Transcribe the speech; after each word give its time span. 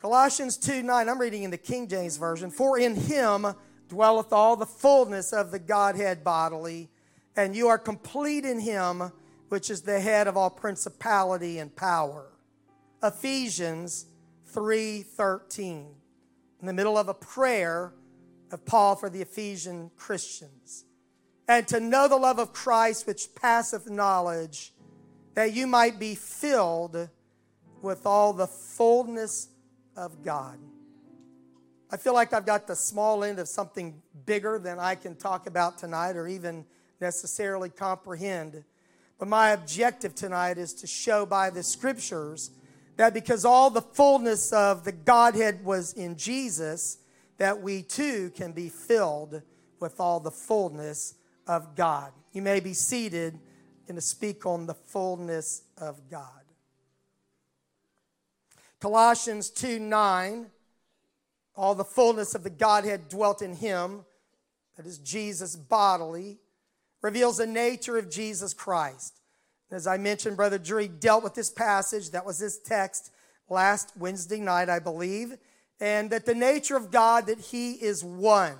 Colossians 0.00 0.56
2 0.56 0.82
9, 0.82 1.08
I'm 1.10 1.20
reading 1.20 1.42
in 1.42 1.50
the 1.50 1.58
King 1.58 1.86
James 1.86 2.16
Version. 2.16 2.50
For 2.50 2.78
in 2.78 2.94
him 2.94 3.46
dwelleth 3.86 4.32
all 4.32 4.56
the 4.56 4.64
fullness 4.64 5.30
of 5.30 5.50
the 5.50 5.58
Godhead 5.58 6.24
bodily, 6.24 6.88
and 7.36 7.54
you 7.54 7.68
are 7.68 7.76
complete 7.76 8.46
in 8.46 8.60
him, 8.60 9.12
which 9.50 9.68
is 9.68 9.82
the 9.82 10.00
head 10.00 10.26
of 10.26 10.38
all 10.38 10.48
principality 10.48 11.58
and 11.58 11.76
power. 11.76 12.30
Ephesians 13.02 14.06
3:13. 14.54 15.94
In 16.60 16.66
the 16.66 16.72
middle 16.72 16.96
of 16.96 17.08
a 17.08 17.14
prayer 17.14 17.92
of 18.50 18.64
Paul 18.64 18.96
for 18.96 19.10
the 19.10 19.20
Ephesian 19.20 19.90
Christians. 19.98 20.86
And 21.46 21.68
to 21.68 21.78
know 21.78 22.08
the 22.08 22.16
love 22.16 22.38
of 22.38 22.54
Christ 22.54 23.06
which 23.06 23.34
passeth 23.34 23.90
knowledge, 23.90 24.72
that 25.34 25.52
you 25.52 25.66
might 25.66 25.98
be 25.98 26.14
filled 26.14 27.10
with 27.82 28.06
all 28.06 28.32
the 28.32 28.46
fullness 28.46 29.49
of 30.00 30.24
God. 30.24 30.58
I 31.90 31.98
feel 31.98 32.14
like 32.14 32.32
I've 32.32 32.46
got 32.46 32.66
the 32.66 32.74
small 32.74 33.22
end 33.22 33.38
of 33.38 33.48
something 33.48 34.00
bigger 34.24 34.58
than 34.58 34.78
I 34.78 34.94
can 34.94 35.14
talk 35.14 35.46
about 35.46 35.76
tonight 35.76 36.16
or 36.16 36.26
even 36.26 36.64
necessarily 37.00 37.68
comprehend. 37.68 38.64
But 39.18 39.28
my 39.28 39.50
objective 39.50 40.14
tonight 40.14 40.56
is 40.56 40.72
to 40.74 40.86
show 40.86 41.26
by 41.26 41.50
the 41.50 41.62
scriptures 41.62 42.50
that 42.96 43.12
because 43.12 43.44
all 43.44 43.68
the 43.68 43.82
fullness 43.82 44.52
of 44.52 44.84
the 44.84 44.92
Godhead 44.92 45.64
was 45.64 45.92
in 45.92 46.16
Jesus, 46.16 46.98
that 47.36 47.60
we 47.60 47.82
too 47.82 48.30
can 48.30 48.52
be 48.52 48.70
filled 48.70 49.42
with 49.80 50.00
all 50.00 50.20
the 50.20 50.30
fullness 50.30 51.14
of 51.46 51.74
God. 51.74 52.12
You 52.32 52.40
may 52.40 52.60
be 52.60 52.72
seated 52.72 53.38
and 53.88 53.96
to 53.98 54.00
speak 54.00 54.46
on 54.46 54.66
the 54.66 54.74
fullness 54.74 55.62
of 55.76 56.08
God. 56.10 56.39
Colossians 58.80 59.50
2 59.50 59.78
9 59.78 60.50
all 61.60 61.74
the 61.74 61.84
fullness 61.84 62.34
of 62.34 62.42
the 62.42 62.48
Godhead 62.48 63.10
dwelt 63.10 63.42
in 63.42 63.54
him, 63.54 64.06
that 64.76 64.86
is 64.86 64.98
Jesus 64.98 65.56
bodily, 65.56 66.38
reveals 67.02 67.36
the 67.36 67.46
nature 67.46 67.98
of 67.98 68.10
Jesus 68.10 68.54
Christ. 68.54 69.20
As 69.70 69.86
I 69.86 69.98
mentioned, 69.98 70.38
Brother 70.38 70.58
Drury 70.58 70.88
dealt 70.88 71.22
with 71.22 71.34
this 71.34 71.50
passage, 71.50 72.10
that 72.10 72.24
was 72.24 72.38
his 72.38 72.58
text 72.58 73.12
last 73.50 73.92
Wednesday 73.96 74.40
night, 74.40 74.70
I 74.70 74.78
believe, 74.78 75.36
and 75.80 76.08
that 76.10 76.24
the 76.24 76.34
nature 76.34 76.76
of 76.76 76.90
God, 76.90 77.26
that 77.26 77.40
he 77.40 77.72
is 77.72 78.02
one. 78.02 78.56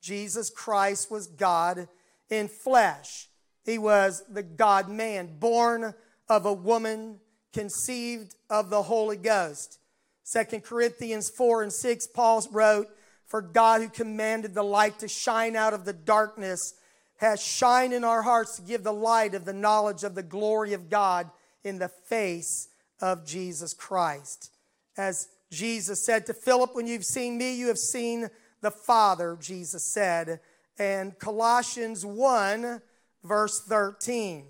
Jesus 0.00 0.48
Christ 0.48 1.10
was 1.10 1.26
God 1.26 1.88
in 2.30 2.46
flesh. 2.46 3.28
He 3.64 3.76
was 3.76 4.22
the 4.30 4.44
God 4.44 4.88
man, 4.88 5.36
born 5.40 5.94
of 6.28 6.46
a 6.46 6.52
woman, 6.52 7.18
conceived 7.56 8.34
of 8.50 8.68
the 8.68 8.82
Holy 8.82 9.16
Ghost. 9.16 9.78
Second 10.22 10.62
Corinthians 10.62 11.30
4 11.30 11.62
and 11.62 11.72
6, 11.72 12.06
Paul 12.08 12.46
wrote, 12.52 12.88
For 13.24 13.40
God 13.40 13.80
who 13.80 13.88
commanded 13.88 14.54
the 14.54 14.62
light 14.62 14.98
to 14.98 15.08
shine 15.08 15.56
out 15.56 15.72
of 15.72 15.86
the 15.86 15.94
darkness 15.94 16.74
has 17.16 17.42
shined 17.42 17.94
in 17.94 18.04
our 18.04 18.20
hearts 18.20 18.56
to 18.56 18.62
give 18.62 18.82
the 18.82 18.92
light 18.92 19.34
of 19.34 19.46
the 19.46 19.52
knowledge 19.54 20.04
of 20.04 20.14
the 20.14 20.22
glory 20.22 20.74
of 20.74 20.90
God 20.90 21.30
in 21.64 21.78
the 21.78 21.88
face 21.88 22.68
of 23.00 23.24
Jesus 23.24 23.72
Christ. 23.72 24.52
As 24.98 25.28
Jesus 25.50 26.04
said 26.04 26.26
to 26.26 26.34
Philip, 26.34 26.74
When 26.74 26.86
you've 26.86 27.04
seen 27.04 27.38
me, 27.38 27.56
you 27.56 27.68
have 27.68 27.78
seen 27.78 28.28
the 28.60 28.70
Father, 28.70 29.38
Jesus 29.40 29.82
said. 29.82 30.40
And 30.78 31.18
Colossians 31.18 32.04
1, 32.04 32.82
verse 33.24 33.62
13, 33.62 34.44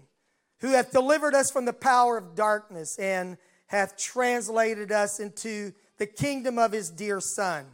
who 0.60 0.68
hath 0.68 0.92
delivered 0.92 1.34
us 1.34 1.50
from 1.50 1.64
the 1.64 1.72
power 1.72 2.16
of 2.16 2.34
darkness 2.34 2.98
and 2.98 3.36
hath 3.66 3.96
translated 3.96 4.92
us 4.92 5.20
into 5.20 5.72
the 5.98 6.06
kingdom 6.06 6.58
of 6.58 6.72
his 6.72 6.90
dear 6.90 7.20
Son, 7.20 7.66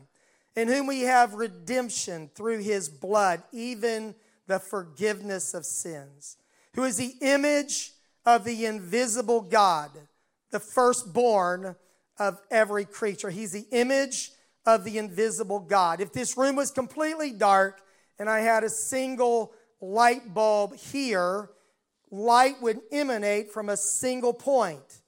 in 0.56 0.68
whom 0.68 0.86
we 0.86 1.02
have 1.02 1.34
redemption 1.34 2.30
through 2.34 2.58
his 2.60 2.88
blood, 2.88 3.42
even 3.52 4.14
the 4.46 4.58
forgiveness 4.58 5.54
of 5.54 5.64
sins, 5.64 6.36
who 6.74 6.84
is 6.84 6.96
the 6.96 7.14
image 7.20 7.92
of 8.24 8.44
the 8.44 8.66
invisible 8.66 9.40
God, 9.40 9.90
the 10.50 10.60
firstborn 10.60 11.76
of 12.18 12.40
every 12.50 12.84
creature. 12.84 13.30
He's 13.30 13.52
the 13.52 13.66
image 13.72 14.32
of 14.64 14.84
the 14.84 14.98
invisible 14.98 15.60
God. 15.60 16.00
If 16.00 16.12
this 16.12 16.36
room 16.36 16.56
was 16.56 16.70
completely 16.70 17.32
dark 17.32 17.80
and 18.18 18.28
I 18.30 18.40
had 18.40 18.62
a 18.64 18.70
single 18.70 19.52
light 19.80 20.32
bulb 20.32 20.76
here, 20.76 21.50
light 22.12 22.62
would 22.62 22.80
emanate 22.92 23.50
from 23.50 23.68
a 23.68 23.76
single 23.76 24.34
point. 24.34 25.00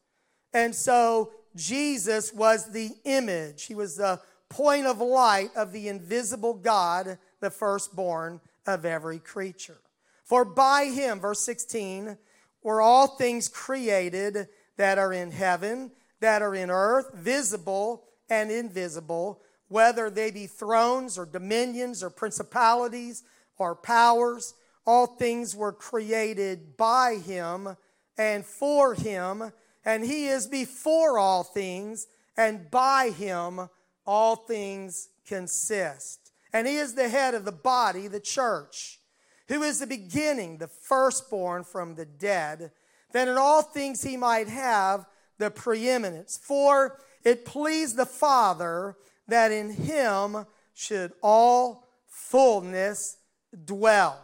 And 0.52 0.74
so 0.74 1.30
Jesus 1.54 2.32
was 2.32 2.72
the 2.72 2.90
image, 3.04 3.64
he 3.64 3.76
was 3.76 3.96
the 3.96 4.20
point 4.48 4.86
of 4.86 5.00
light 5.00 5.50
of 5.54 5.72
the 5.72 5.88
invisible 5.88 6.54
God, 6.54 7.18
the 7.40 7.50
firstborn 7.50 8.40
of 8.66 8.84
every 8.84 9.18
creature. 9.18 9.78
For 10.24 10.44
by 10.44 10.86
him, 10.86 11.20
verse 11.20 11.40
16, 11.40 12.16
were 12.62 12.80
all 12.80 13.06
things 13.06 13.48
created 13.48 14.48
that 14.76 14.98
are 14.98 15.12
in 15.12 15.30
heaven, 15.30 15.90
that 16.20 16.40
are 16.40 16.54
in 16.54 16.70
earth, 16.70 17.12
visible 17.14 18.04
and 18.30 18.50
invisible, 18.50 19.42
whether 19.68 20.08
they 20.08 20.30
be 20.30 20.46
thrones 20.46 21.18
or 21.18 21.26
dominions 21.26 22.02
or 22.02 22.10
principalities 22.10 23.22
or 23.58 23.74
powers. 23.74 24.54
All 24.86 25.06
things 25.06 25.56
were 25.56 25.72
created 25.72 26.76
by 26.76 27.16
him 27.16 27.76
and 28.16 28.44
for 28.44 28.94
him 28.94 29.52
and 29.84 30.04
he 30.04 30.26
is 30.26 30.46
before 30.46 31.18
all 31.18 31.44
things, 31.44 32.06
and 32.36 32.70
by 32.70 33.10
him 33.10 33.68
all 34.06 34.36
things 34.36 35.08
consist. 35.26 36.32
And 36.52 36.66
he 36.66 36.76
is 36.76 36.94
the 36.94 37.08
head 37.08 37.34
of 37.34 37.44
the 37.44 37.52
body, 37.52 38.08
the 38.08 38.20
church, 38.20 39.00
who 39.48 39.62
is 39.62 39.78
the 39.78 39.86
beginning, 39.86 40.58
the 40.58 40.68
firstborn 40.68 41.64
from 41.64 41.94
the 41.94 42.06
dead, 42.06 42.70
that 43.12 43.28
in 43.28 43.36
all 43.36 43.62
things 43.62 44.02
he 44.02 44.16
might 44.16 44.48
have 44.48 45.06
the 45.38 45.50
preeminence. 45.50 46.38
For 46.42 46.98
it 47.22 47.44
pleased 47.44 47.96
the 47.96 48.06
Father 48.06 48.96
that 49.28 49.52
in 49.52 49.70
him 49.70 50.46
should 50.72 51.12
all 51.22 51.88
fullness 52.06 53.18
dwell. 53.64 54.18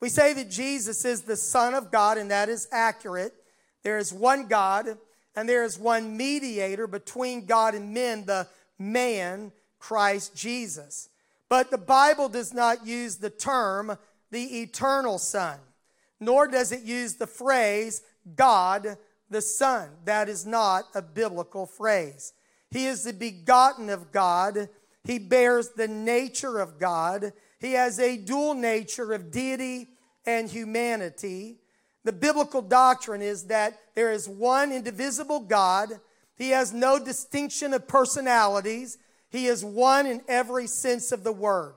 We 0.00 0.08
say 0.08 0.34
that 0.34 0.50
Jesus 0.50 1.04
is 1.04 1.22
the 1.22 1.36
Son 1.36 1.74
of 1.74 1.90
God, 1.90 2.18
and 2.18 2.30
that 2.30 2.48
is 2.48 2.68
accurate. 2.70 3.34
There 3.82 3.98
is 3.98 4.12
one 4.12 4.46
God, 4.46 4.98
and 5.34 5.48
there 5.48 5.64
is 5.64 5.78
one 5.78 6.16
mediator 6.16 6.86
between 6.86 7.46
God 7.46 7.74
and 7.74 7.94
men, 7.94 8.24
the 8.26 8.46
man, 8.78 9.52
Christ 9.78 10.34
Jesus. 10.34 11.08
But 11.48 11.70
the 11.70 11.78
Bible 11.78 12.28
does 12.28 12.52
not 12.52 12.86
use 12.86 13.16
the 13.16 13.30
term 13.30 13.96
the 14.30 14.62
eternal 14.62 15.18
Son, 15.18 15.58
nor 16.18 16.48
does 16.48 16.72
it 16.72 16.82
use 16.82 17.14
the 17.14 17.26
phrase 17.26 18.02
God 18.34 18.96
the 19.30 19.40
Son. 19.40 19.88
That 20.04 20.28
is 20.28 20.44
not 20.44 20.84
a 20.94 21.02
biblical 21.02 21.66
phrase. 21.66 22.32
He 22.70 22.86
is 22.86 23.04
the 23.04 23.12
begotten 23.12 23.88
of 23.90 24.12
God. 24.12 24.68
He 25.06 25.18
bears 25.20 25.70
the 25.70 25.86
nature 25.86 26.58
of 26.58 26.78
God. 26.78 27.32
He 27.60 27.72
has 27.72 28.00
a 28.00 28.16
dual 28.16 28.54
nature 28.54 29.12
of 29.12 29.30
deity 29.30 29.90
and 30.26 30.50
humanity. 30.50 31.58
The 32.04 32.12
biblical 32.12 32.60
doctrine 32.60 33.22
is 33.22 33.44
that 33.44 33.78
there 33.94 34.12
is 34.12 34.28
one 34.28 34.72
indivisible 34.72 35.40
God. 35.40 36.00
He 36.36 36.50
has 36.50 36.72
no 36.72 37.02
distinction 37.02 37.72
of 37.72 37.86
personalities. 37.86 38.98
He 39.30 39.46
is 39.46 39.64
one 39.64 40.06
in 40.06 40.22
every 40.28 40.66
sense 40.66 41.12
of 41.12 41.22
the 41.22 41.32
word. 41.32 41.76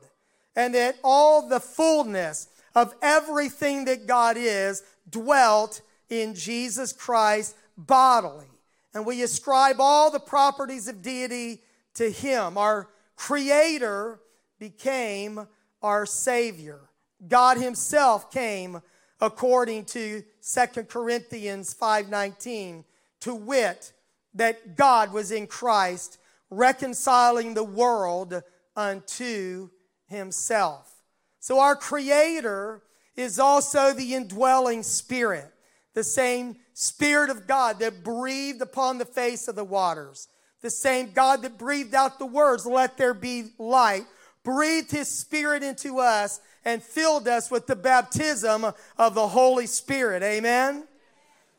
And 0.55 0.73
that 0.73 0.97
all 1.03 1.47
the 1.47 1.59
fullness 1.59 2.47
of 2.75 2.93
everything 3.01 3.85
that 3.85 4.07
God 4.07 4.37
is 4.37 4.83
dwelt 5.09 5.81
in 6.09 6.33
Jesus 6.33 6.91
Christ 6.93 7.55
bodily. 7.77 8.47
And 8.93 9.05
we 9.05 9.21
ascribe 9.21 9.77
all 9.79 10.09
the 10.09 10.19
properties 10.19 10.87
of 10.87 11.03
deity 11.03 11.61
to 11.95 12.09
Him. 12.09 12.57
Our 12.57 12.89
Creator 13.19 14.21
became 14.59 15.45
our 15.81 16.05
Savior. 16.05 16.79
God 17.27 17.57
Himself 17.57 18.31
came 18.31 18.81
according 19.19 19.83
to 19.83 20.23
2 20.41 20.87
Corinthians 20.87 21.73
5:19, 21.73 22.85
to 23.19 23.35
wit 23.35 23.91
that 24.33 24.77
God 24.77 25.11
was 25.11 25.31
in 25.31 25.47
Christ 25.47 26.17
reconciling 26.49 27.53
the 27.53 27.63
world 27.63 28.41
unto 28.77 29.69
himself. 30.07 31.03
So 31.41 31.59
our 31.59 31.75
creator 31.75 32.81
is 33.17 33.37
also 33.37 33.93
the 33.93 34.15
indwelling 34.15 34.81
spirit, 34.81 35.53
the 35.93 36.05
same 36.05 36.55
spirit 36.73 37.29
of 37.29 37.47
God 37.47 37.79
that 37.79 38.01
breathed 38.01 38.61
upon 38.61 38.97
the 38.97 39.05
face 39.05 39.49
of 39.49 39.55
the 39.55 39.65
waters, 39.65 40.29
the 40.61 40.69
same 40.69 41.11
God 41.11 41.41
that 41.41 41.57
breathed 41.57 41.93
out 41.93 42.19
the 42.19 42.25
words, 42.25 42.65
let 42.65 42.97
there 42.97 43.13
be 43.13 43.51
light, 43.57 44.05
breathed 44.43 44.91
his 44.91 45.07
spirit 45.07 45.63
into 45.63 45.99
us 45.99 46.39
and 46.65 46.83
filled 46.83 47.27
us 47.27 47.49
with 47.49 47.67
the 47.67 47.75
baptism 47.75 48.65
of 48.97 49.15
the 49.15 49.27
Holy 49.27 49.65
Spirit. 49.65 50.23
Amen. 50.23 50.87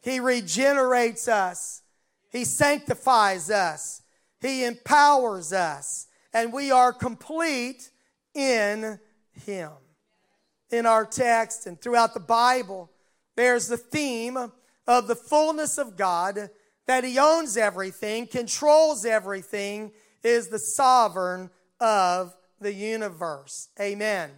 He 0.02 0.20
regenerates 0.20 1.28
us. 1.28 1.82
He 2.30 2.44
sanctifies 2.44 3.50
us. 3.50 4.02
He 4.40 4.64
empowers 4.64 5.52
us, 5.52 6.06
and 6.32 6.52
we 6.52 6.70
are 6.70 6.92
complete 6.92 7.90
in 8.34 8.98
Him. 9.32 9.70
In 10.70 10.86
our 10.86 11.04
text 11.04 11.66
and 11.66 11.80
throughout 11.80 12.14
the 12.14 12.20
Bible, 12.20 12.90
there's 13.36 13.68
the 13.68 13.76
theme 13.76 14.38
of 14.86 15.08
the 15.08 15.16
fullness 15.16 15.76
of 15.76 15.96
God, 15.96 16.48
that 16.86 17.04
He 17.04 17.18
owns 17.18 17.56
everything, 17.56 18.26
controls 18.26 19.04
everything, 19.04 19.92
is 20.22 20.48
the 20.48 20.58
sovereign 20.58 21.50
of 21.80 22.34
the 22.60 22.72
universe. 22.72 23.68
Amen. 23.80 24.30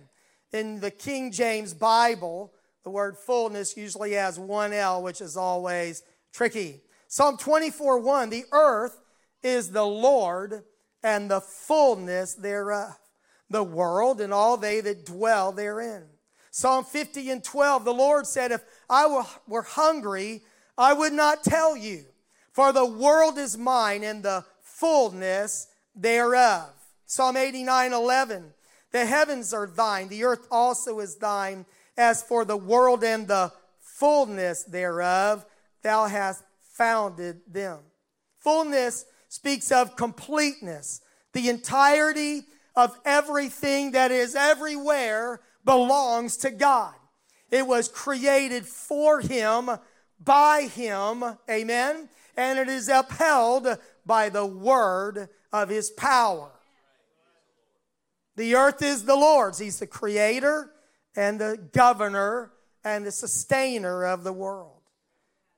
In 0.53 0.81
the 0.81 0.91
King 0.91 1.33
James 1.33 1.75
Bible, 1.75 2.53
the 2.85 2.91
word 2.91 3.17
fullness 3.17 3.77
usually 3.77 4.13
has 4.13 4.39
one 4.39 4.73
L, 4.73 5.03
which 5.03 5.21
is 5.21 5.37
always 5.37 6.03
tricky. 6.33 6.83
Psalm 7.09 7.37
24 7.37 7.99
1 7.99 8.31
The 8.31 8.45
earth 8.53 8.99
is 9.43 9.71
the 9.71 9.87
Lord 9.87 10.63
and 11.03 11.31
the 11.31 11.41
fullness 11.41 12.35
thereof, 12.35 12.97
the 13.51 13.63
world 13.63 14.21
and 14.21 14.33
all 14.33 14.57
they 14.57 14.81
that 14.81 15.07
dwell 15.07 15.53
therein. 15.53 16.05
Psalm 16.51 16.85
50 16.85 17.31
and 17.31 17.45
12 17.45 17.85
The 17.85 17.95
Lord 17.95 18.27
said, 18.27 18.53
If 18.53 18.63
I 18.89 19.25
were 19.47 19.63
hungry, 19.63 20.43
I 20.77 20.93
would 20.93 21.13
not 21.13 21.45
tell 21.45 21.77
you, 21.77 22.05
for 22.53 22.73
the 22.73 22.87
world 22.87 23.39
is 23.39 23.59
mine 23.59 24.05
and 24.05 24.23
the 24.23 24.45
fullness 24.63 25.69
thereof. 25.95 26.71
Psalm 27.07 27.37
89 27.37 27.93
11 27.93 28.53
The 28.93 29.07
heavens 29.07 29.53
are 29.53 29.67
thine, 29.67 30.09
the 30.09 30.25
earth 30.25 30.47
also 30.51 31.01
is 31.01 31.17
thine 31.17 31.67
as 31.97 32.23
for 32.23 32.45
the 32.45 32.57
world 32.57 33.05
and 33.05 33.29
the 33.29 33.53
fullness 33.81 34.65
thereof, 34.65 35.45
thou 35.83 36.07
hast 36.07 36.43
founded 36.61 37.41
them. 37.47 37.79
Fullness 38.39 39.05
speaks 39.29 39.71
of 39.71 39.97
completeness. 39.97 41.01
The 41.33 41.49
entirety 41.49 42.43
of 42.75 42.99
everything 43.05 43.93
that 43.93 44.11
is 44.11 44.35
everywhere 44.35 45.41
belongs 45.65 46.37
to 46.39 46.51
God. 46.51 46.95
It 47.51 47.67
was 47.67 47.89
created 47.89 48.67
for 48.67 49.21
Him, 49.21 49.71
by 50.19 50.63
Him, 50.63 51.23
amen, 51.49 52.09
and 52.37 52.59
it 52.59 52.69
is 52.69 52.89
upheld 52.89 53.79
by 54.05 54.29
the 54.29 54.47
word 54.47 55.29
of 55.53 55.69
His 55.69 55.91
power. 55.91 56.51
The 58.37 58.55
earth 58.55 58.83
is 58.83 59.05
the 59.05 59.17
Lord's. 59.17 59.59
He's 59.59 59.79
the 59.79 59.87
creator, 59.87 60.71
and 61.15 61.39
the 61.39 61.59
governor 61.73 62.53
and 62.85 63.07
the 63.07 63.13
sustainer 63.13 64.05
of 64.05 64.25
the 64.25 64.33
world. 64.33 64.81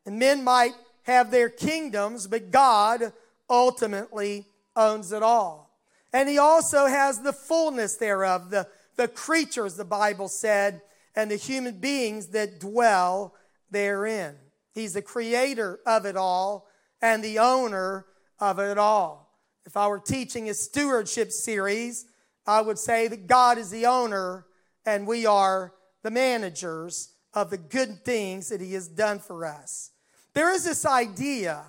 And 0.04 0.18
men 0.18 0.44
might 0.44 0.74
have 1.04 1.30
their 1.30 1.48
kingdoms, 1.48 2.26
but 2.26 2.50
God 2.50 3.12
ultimately 3.48 4.46
owns 4.76 5.12
it 5.12 5.22
all. 5.22 5.70
And 6.12 6.28
he 6.28 6.38
also 6.38 6.86
has 6.86 7.20
the 7.20 7.32
fullness 7.32 7.96
thereof, 7.96 8.50
the, 8.50 8.68
the 8.96 9.08
creatures, 9.08 9.76
the 9.76 9.84
Bible 9.84 10.28
said, 10.28 10.82
and 11.16 11.30
the 11.30 11.36
human 11.36 11.78
beings 11.78 12.28
that 12.28 12.60
dwell 12.60 13.34
therein. 13.70 14.36
He's 14.74 14.92
the 14.92 15.02
creator 15.02 15.80
of 15.86 16.04
it 16.04 16.16
all 16.16 16.66
and 17.00 17.22
the 17.22 17.38
owner 17.38 18.06
of 18.40 18.58
it 18.58 18.76
all. 18.76 19.30
If 19.64 19.76
I 19.76 19.86
were 19.88 20.00
teaching 20.00 20.50
a 20.50 20.54
stewardship 20.54 21.30
series, 21.32 22.06
I 22.46 22.60
would 22.60 22.78
say 22.78 23.08
that 23.08 23.26
God 23.26 23.56
is 23.56 23.70
the 23.70 23.86
owner 23.86 24.46
and 24.84 25.06
we 25.06 25.24
are 25.24 25.72
the 26.02 26.10
managers 26.10 27.14
of 27.32 27.50
the 27.50 27.56
good 27.56 28.04
things 28.04 28.48
that 28.48 28.60
He 28.60 28.74
has 28.74 28.88
done 28.88 29.18
for 29.18 29.46
us. 29.46 29.90
There 30.34 30.52
is 30.52 30.64
this 30.64 30.84
idea 30.84 31.62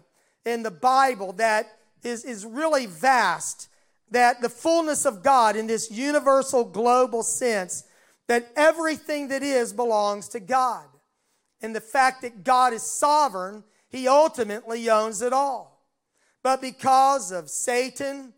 in 0.46 0.64
the 0.64 0.72
Bible 0.72 1.34
that 1.34 1.68
is, 2.04 2.26
is 2.26 2.46
really 2.46 2.86
vast 2.86 3.70
that 4.12 4.42
the 4.42 4.50
fullness 4.50 5.06
of 5.06 5.24
God 5.24 5.56
in 5.56 5.68
this 5.68 5.90
universal 5.90 6.64
global 6.64 7.24
sense, 7.24 7.84
that 8.28 8.52
everything 8.56 9.30
that 9.30 9.44
is 9.44 9.74
belongs 9.74 10.28
to 10.30 10.40
God. 10.40 10.86
And 11.66 11.76
the 11.76 11.82
fact 11.82 12.22
that 12.22 12.44
God 12.44 12.72
is 12.74 12.84
sovereign, 12.84 13.64
He 13.90 14.08
ultimately 14.08 14.90
owns 14.90 15.22
it 15.22 15.34
all. 15.34 15.84
But 16.44 16.62
because 16.62 17.32
of 17.32 17.50
Satan, 17.50 18.34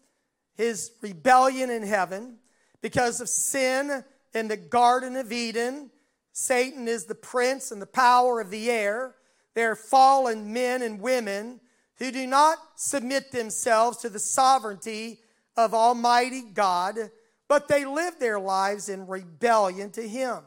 his 0.55 0.91
rebellion 1.01 1.69
in 1.69 1.83
heaven, 1.83 2.37
because 2.81 3.21
of 3.21 3.29
sin, 3.29 4.03
in 4.33 4.47
the 4.47 4.57
Garden 4.57 5.15
of 5.15 5.31
Eden. 5.31 5.89
Satan 6.31 6.87
is 6.87 7.05
the 7.05 7.15
prince 7.15 7.71
and 7.71 7.81
the 7.81 7.87
power 7.87 8.39
of 8.39 8.49
the 8.49 8.69
air. 8.69 9.15
There 9.55 9.71
are 9.71 9.75
fallen 9.75 10.53
men 10.53 10.81
and 10.81 11.01
women 11.01 11.59
who 11.97 12.11
do 12.11 12.27
not 12.27 12.59
submit 12.75 13.31
themselves 13.31 13.97
to 13.97 14.09
the 14.09 14.19
sovereignty 14.19 15.19
of 15.55 15.73
Almighty 15.73 16.43
God, 16.53 16.97
but 17.47 17.67
they 17.67 17.85
live 17.85 18.19
their 18.19 18.39
lives 18.39 18.87
in 18.87 19.07
rebellion 19.07 19.89
to 19.91 20.07
Him. 20.07 20.39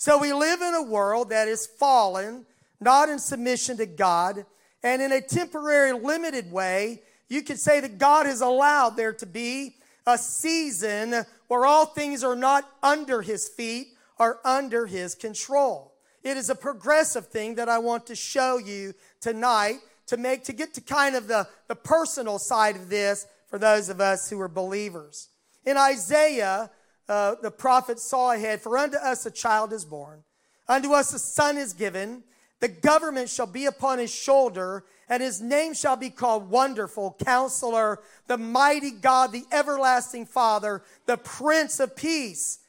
So 0.00 0.16
we 0.16 0.32
live 0.32 0.62
in 0.62 0.72
a 0.72 0.82
world 0.82 1.28
that 1.28 1.46
is 1.46 1.66
fallen, 1.66 2.46
not 2.80 3.10
in 3.10 3.18
submission 3.18 3.76
to 3.76 3.84
God, 3.84 4.46
and 4.82 5.02
in 5.02 5.12
a 5.12 5.20
temporary, 5.20 5.92
limited 5.92 6.50
way, 6.50 7.02
you 7.28 7.42
could 7.42 7.60
say 7.60 7.80
that 7.80 7.98
God 7.98 8.24
has 8.24 8.40
allowed 8.40 8.96
there 8.96 9.12
to 9.12 9.26
be 9.26 9.74
a 10.06 10.16
season 10.16 11.26
where 11.48 11.66
all 11.66 11.84
things 11.84 12.24
are 12.24 12.34
not 12.34 12.66
under 12.82 13.20
his 13.20 13.46
feet, 13.50 13.88
are 14.18 14.38
under 14.42 14.86
his 14.86 15.14
control. 15.14 15.92
It 16.22 16.38
is 16.38 16.48
a 16.48 16.54
progressive 16.54 17.28
thing 17.28 17.56
that 17.56 17.68
I 17.68 17.76
want 17.76 18.06
to 18.06 18.16
show 18.16 18.56
you 18.56 18.94
tonight 19.20 19.80
to 20.06 20.16
make 20.16 20.44
to 20.44 20.54
get 20.54 20.72
to 20.74 20.80
kind 20.80 21.14
of 21.14 21.28
the, 21.28 21.46
the 21.68 21.76
personal 21.76 22.38
side 22.38 22.76
of 22.76 22.88
this 22.88 23.26
for 23.48 23.58
those 23.58 23.90
of 23.90 24.00
us 24.00 24.30
who 24.30 24.40
are 24.40 24.48
believers. 24.48 25.28
In 25.66 25.76
Isaiah, 25.76 26.70
uh, 27.10 27.34
the 27.42 27.50
prophet 27.50 27.98
saw 27.98 28.32
ahead, 28.32 28.62
For 28.62 28.78
unto 28.78 28.96
us 28.96 29.26
a 29.26 29.32
child 29.32 29.72
is 29.72 29.84
born, 29.84 30.22
unto 30.68 30.92
us 30.92 31.12
a 31.12 31.18
son 31.18 31.58
is 31.58 31.72
given, 31.72 32.22
the 32.60 32.68
government 32.68 33.28
shall 33.28 33.48
be 33.48 33.66
upon 33.66 33.98
his 33.98 34.14
shoulder, 34.14 34.84
and 35.08 35.20
his 35.20 35.40
name 35.40 35.74
shall 35.74 35.96
be 35.96 36.10
called 36.10 36.48
Wonderful, 36.48 37.16
Counselor, 37.24 37.98
the 38.28 38.38
Mighty 38.38 38.92
God, 38.92 39.32
the 39.32 39.44
Everlasting 39.50 40.26
Father, 40.26 40.82
the 41.06 41.16
Prince 41.16 41.80
of 41.80 41.96
Peace. 41.96 42.60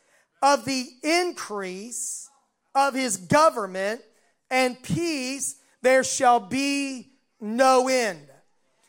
Of 0.41 0.65
the 0.65 0.87
increase 1.03 2.27
of 2.73 2.95
his 2.95 3.17
government 3.17 4.01
and 4.49 4.81
peace, 4.81 5.57
there 5.83 6.03
shall 6.03 6.39
be 6.39 7.11
no 7.39 7.87
end. 7.87 8.27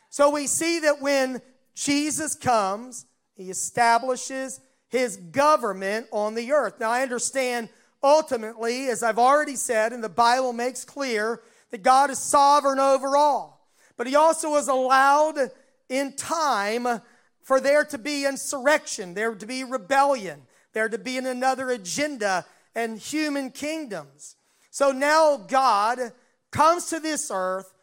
So 0.09 0.31
we 0.31 0.47
see 0.47 0.79
that 0.79 0.99
when 0.99 1.43
Jesus 1.75 2.33
comes, 2.33 3.05
he 3.35 3.51
establishes 3.51 4.59
his 4.93 5.17
government 5.17 6.05
on 6.11 6.35
the 6.35 6.51
earth. 6.51 6.79
Now, 6.79 6.91
I 6.91 7.01
understand 7.01 7.67
ultimately, 8.03 8.89
as 8.89 9.01
I've 9.01 9.17
already 9.17 9.55
said, 9.55 9.91
and 9.91 10.03
the 10.03 10.07
Bible 10.07 10.53
makes 10.53 10.85
clear, 10.85 11.41
that 11.71 11.81
God 11.81 12.11
is 12.11 12.19
sovereign 12.19 12.77
over 12.77 13.17
all. 13.17 13.67
But 13.97 14.05
he 14.05 14.15
also 14.15 14.53
has 14.53 14.67
allowed 14.67 15.49
in 15.89 16.15
time 16.15 17.01
for 17.41 17.59
there 17.59 17.83
to 17.85 17.97
be 17.97 18.27
insurrection, 18.27 19.15
there 19.15 19.33
to 19.33 19.45
be 19.47 19.63
rebellion, 19.63 20.43
there 20.73 20.87
to 20.87 20.99
be 20.99 21.17
another 21.17 21.71
agenda 21.71 22.45
and 22.75 22.99
human 22.99 23.49
kingdoms. 23.49 24.35
So 24.69 24.91
now 24.91 25.37
God 25.37 26.11
comes 26.51 26.85
to 26.91 26.99
this 26.99 27.31
earth, 27.33 27.73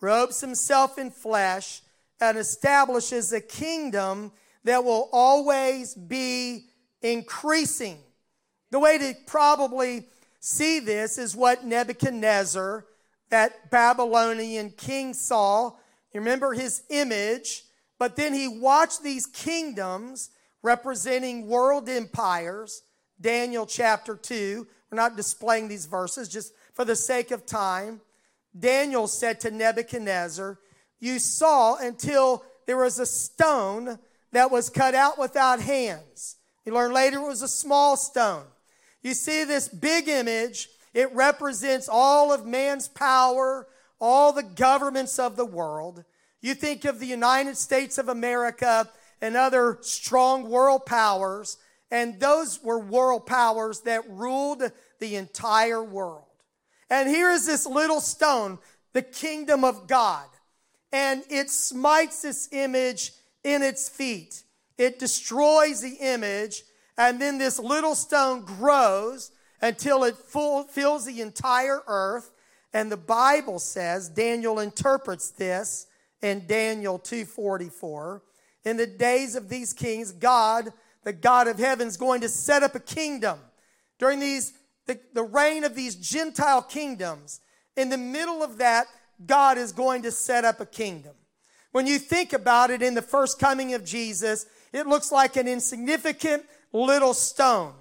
robes 0.00 0.40
himself 0.40 0.98
in 0.98 1.10
flesh, 1.10 1.82
and 2.20 2.38
establishes 2.38 3.32
a 3.32 3.40
kingdom 3.40 4.30
that 4.64 4.84
will 4.84 5.08
always 5.12 5.94
be 5.94 6.66
increasing. 7.02 7.98
The 8.70 8.78
way 8.78 8.98
to 8.98 9.14
probably 9.26 10.06
see 10.40 10.80
this 10.80 11.18
is 11.18 11.34
what 11.34 11.64
Nebuchadnezzar, 11.64 12.84
that 13.30 13.70
Babylonian 13.70 14.70
king, 14.70 15.14
saw. 15.14 15.72
You 16.12 16.20
remember 16.20 16.52
his 16.52 16.82
image, 16.90 17.64
but 17.98 18.16
then 18.16 18.34
he 18.34 18.48
watched 18.48 19.02
these 19.02 19.26
kingdoms 19.26 20.30
representing 20.62 21.48
world 21.48 21.88
empires. 21.88 22.82
Daniel 23.20 23.66
chapter 23.66 24.16
2. 24.16 24.66
We're 24.90 24.96
not 24.96 25.16
displaying 25.16 25.68
these 25.68 25.86
verses 25.86 26.28
just 26.28 26.52
for 26.74 26.84
the 26.84 26.96
sake 26.96 27.30
of 27.30 27.46
time. 27.46 28.00
Daniel 28.58 29.06
said 29.06 29.40
to 29.40 29.50
Nebuchadnezzar, 29.50 30.58
You 30.98 31.18
saw 31.18 31.76
until 31.76 32.44
there 32.66 32.78
was 32.78 32.98
a 32.98 33.06
stone 33.06 33.98
that 34.32 34.50
was 34.50 34.70
cut 34.70 34.94
out 34.94 35.18
without 35.18 35.60
hands. 35.60 36.36
You 36.64 36.74
learn 36.74 36.92
later 36.92 37.18
it 37.18 37.26
was 37.26 37.42
a 37.42 37.48
small 37.48 37.96
stone. 37.96 38.44
You 39.02 39.14
see 39.14 39.44
this 39.44 39.68
big 39.68 40.08
image, 40.08 40.68
it 40.92 41.12
represents 41.14 41.88
all 41.90 42.32
of 42.32 42.46
man's 42.46 42.88
power, 42.88 43.66
all 44.00 44.32
the 44.32 44.42
governments 44.42 45.18
of 45.18 45.36
the 45.36 45.46
world. 45.46 46.04
You 46.40 46.54
think 46.54 46.84
of 46.84 46.98
the 46.98 47.06
United 47.06 47.56
States 47.56 47.98
of 47.98 48.08
America 48.08 48.88
and 49.20 49.36
other 49.36 49.78
strong 49.82 50.48
world 50.48 50.86
powers, 50.86 51.58
and 51.90 52.18
those 52.20 52.62
were 52.62 52.78
world 52.78 53.26
powers 53.26 53.80
that 53.80 54.08
ruled 54.08 54.62
the 55.00 55.16
entire 55.16 55.82
world. 55.82 56.24
And 56.88 57.08
here 57.08 57.30
is 57.30 57.46
this 57.46 57.66
little 57.66 58.00
stone, 58.00 58.58
the 58.92 59.02
kingdom 59.02 59.64
of 59.64 59.86
God, 59.86 60.26
and 60.92 61.22
it 61.30 61.50
smites 61.50 62.22
this 62.22 62.48
image 62.52 63.12
in 63.44 63.62
its 63.62 63.88
feet. 63.88 64.44
It 64.78 64.98
destroys 64.98 65.80
the 65.80 65.96
image, 66.00 66.62
and 66.96 67.20
then 67.20 67.38
this 67.38 67.58
little 67.58 67.94
stone 67.94 68.44
grows 68.44 69.30
until 69.60 70.04
it 70.04 70.16
fills 70.16 71.04
the 71.04 71.20
entire 71.20 71.82
earth. 71.86 72.30
And 72.72 72.90
the 72.90 72.96
Bible 72.96 73.58
says, 73.58 74.08
Daniel 74.08 74.60
interprets 74.60 75.30
this 75.30 75.86
in 76.22 76.46
Daniel 76.46 76.98
2:44. 76.98 78.22
In 78.64 78.76
the 78.76 78.86
days 78.86 79.34
of 79.34 79.48
these 79.48 79.72
kings, 79.72 80.12
God, 80.12 80.72
the 81.02 81.12
God 81.12 81.48
of 81.48 81.58
heaven, 81.58 81.88
is 81.88 81.96
going 81.96 82.20
to 82.20 82.28
set 82.28 82.62
up 82.62 82.74
a 82.74 82.80
kingdom. 82.80 83.38
During 83.98 84.20
these 84.20 84.52
the, 84.86 84.98
the 85.12 85.22
reign 85.22 85.64
of 85.64 85.74
these 85.74 85.94
Gentile 85.94 86.62
kingdoms, 86.62 87.40
in 87.76 87.90
the 87.90 87.98
middle 87.98 88.42
of 88.42 88.58
that, 88.58 88.86
God 89.24 89.58
is 89.58 89.72
going 89.72 90.02
to 90.02 90.10
set 90.10 90.44
up 90.44 90.60
a 90.60 90.66
kingdom. 90.66 91.14
When 91.72 91.86
you 91.86 91.98
think 91.98 92.32
about 92.32 92.70
it 92.70 92.82
in 92.82 92.94
the 92.94 93.02
first 93.02 93.38
coming 93.38 93.74
of 93.74 93.84
Jesus, 93.84 94.46
it 94.72 94.86
looks 94.86 95.12
like 95.12 95.36
an 95.36 95.46
insignificant 95.46 96.44
little 96.72 97.14
stone. 97.14 97.74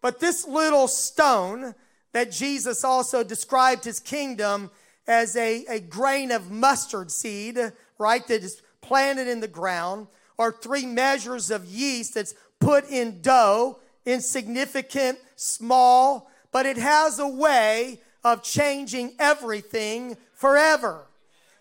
But 0.00 0.20
this 0.20 0.46
little 0.46 0.88
stone 0.88 1.74
that 2.12 2.30
Jesus 2.30 2.84
also 2.84 3.24
described 3.24 3.84
his 3.84 4.00
kingdom 4.00 4.70
as 5.06 5.36
a, 5.36 5.64
a 5.68 5.80
grain 5.80 6.30
of 6.30 6.50
mustard 6.50 7.10
seed, 7.10 7.58
right, 7.98 8.26
that 8.28 8.42
is 8.42 8.62
planted 8.80 9.28
in 9.28 9.40
the 9.40 9.48
ground, 9.48 10.06
or 10.38 10.52
three 10.52 10.86
measures 10.86 11.50
of 11.50 11.64
yeast 11.64 12.14
that's 12.14 12.34
put 12.60 12.88
in 12.88 13.20
dough, 13.22 13.78
insignificant, 14.04 15.18
small, 15.36 16.30
but 16.52 16.66
it 16.66 16.76
has 16.76 17.18
a 17.18 17.26
way 17.26 18.00
of 18.24 18.42
changing 18.42 19.12
everything 19.18 20.16
forever. 20.34 21.06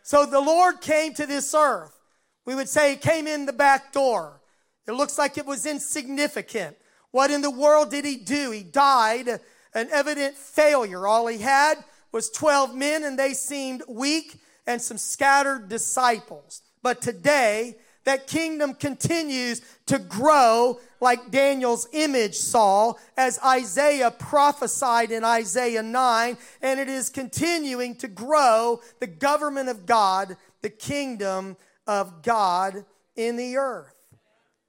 So 0.03 0.25
the 0.25 0.39
Lord 0.39 0.81
came 0.81 1.13
to 1.15 1.25
this 1.25 1.53
earth. 1.53 1.97
We 2.45 2.55
would 2.55 2.69
say 2.69 2.91
he 2.91 2.97
came 2.97 3.27
in 3.27 3.45
the 3.45 3.53
back 3.53 3.91
door. 3.91 4.41
It 4.87 4.93
looks 4.93 5.17
like 5.17 5.37
it 5.37 5.45
was 5.45 5.65
insignificant. 5.65 6.75
What 7.11 7.31
in 7.31 7.41
the 7.41 7.51
world 7.51 7.91
did 7.91 8.05
he 8.05 8.17
do? 8.17 8.51
He 8.51 8.63
died 8.63 9.27
an 9.73 9.89
evident 9.91 10.35
failure. 10.35 11.05
All 11.05 11.27
he 11.27 11.37
had 11.39 11.83
was 12.11 12.29
12 12.29 12.75
men, 12.75 13.03
and 13.03 13.17
they 13.17 13.33
seemed 13.33 13.83
weak 13.87 14.41
and 14.65 14.81
some 14.81 14.97
scattered 14.97 15.69
disciples. 15.69 16.61
But 16.81 17.01
today, 17.01 17.77
that 18.03 18.27
kingdom 18.27 18.73
continues 18.73 19.61
to 19.85 19.99
grow 19.99 20.79
like 20.99 21.31
Daniel's 21.31 21.87
image 21.93 22.35
saw 22.35 22.93
as 23.17 23.39
Isaiah 23.45 24.11
prophesied 24.11 25.11
in 25.11 25.23
Isaiah 25.23 25.83
9, 25.83 26.37
and 26.61 26.79
it 26.79 26.87
is 26.87 27.09
continuing 27.09 27.95
to 27.95 28.07
grow 28.07 28.81
the 28.99 29.07
government 29.07 29.69
of 29.69 29.85
God, 29.85 30.37
the 30.61 30.69
kingdom 30.69 31.57
of 31.87 32.23
God 32.23 32.85
in 33.15 33.35
the 33.35 33.57
earth. 33.57 33.95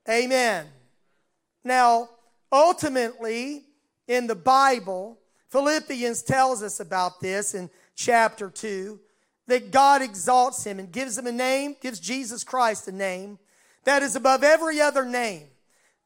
Amen. 0.09 0.67
Now, 1.65 2.09
ultimately, 2.51 3.65
in 4.09 4.27
the 4.27 4.35
Bible, 4.35 5.19
Philippians 5.51 6.23
tells 6.23 6.63
us 6.63 6.81
about 6.81 7.21
this 7.21 7.55
in 7.55 7.71
chapter 7.95 8.51
2 8.51 8.99
that 9.53 9.71
God 9.71 10.01
exalts 10.01 10.65
him 10.65 10.79
and 10.79 10.91
gives 10.91 11.19
him 11.19 11.27
a 11.27 11.33
name, 11.33 11.77
gives 11.79 12.01
Jesus 12.01 12.43
Christ 12.43 12.89
a 12.89 12.93
name 12.93 13.39
that 13.85 14.03
is 14.03 14.17
above 14.17 14.43
every 14.43 14.81
other 14.81 15.05
name 15.05 15.49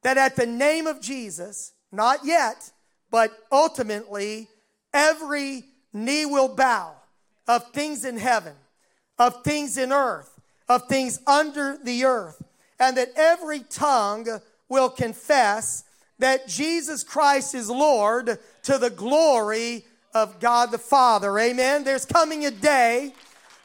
that 0.02 0.18
at 0.18 0.34
the 0.34 0.46
name 0.46 0.88
of 0.88 1.00
Jesus, 1.00 1.72
not 1.92 2.24
yet, 2.24 2.72
but 3.08 3.30
ultimately, 3.52 4.48
every 4.92 5.62
knee 5.92 6.26
will 6.26 6.48
bow 6.48 6.96
of 7.46 7.70
things 7.70 8.04
in 8.04 8.16
heaven, 8.16 8.54
of 9.16 9.44
things 9.44 9.78
in 9.78 9.92
earth, 9.92 10.40
of 10.68 10.88
things 10.88 11.20
under 11.24 11.76
the 11.76 12.04
earth, 12.04 12.42
and 12.80 12.96
that 12.96 13.12
every 13.14 13.60
tongue 13.60 14.26
will 14.68 14.90
confess 14.90 15.84
that 16.18 16.48
Jesus 16.48 17.04
Christ 17.04 17.54
is 17.54 17.70
Lord 17.70 18.40
to 18.64 18.78
the 18.78 18.90
glory 18.90 19.84
of 20.14 20.40
God 20.40 20.70
the 20.72 20.78
Father. 20.78 21.38
Amen. 21.38 21.84
There's 21.84 22.06
coming 22.06 22.46
a 22.46 22.50
day 22.50 23.12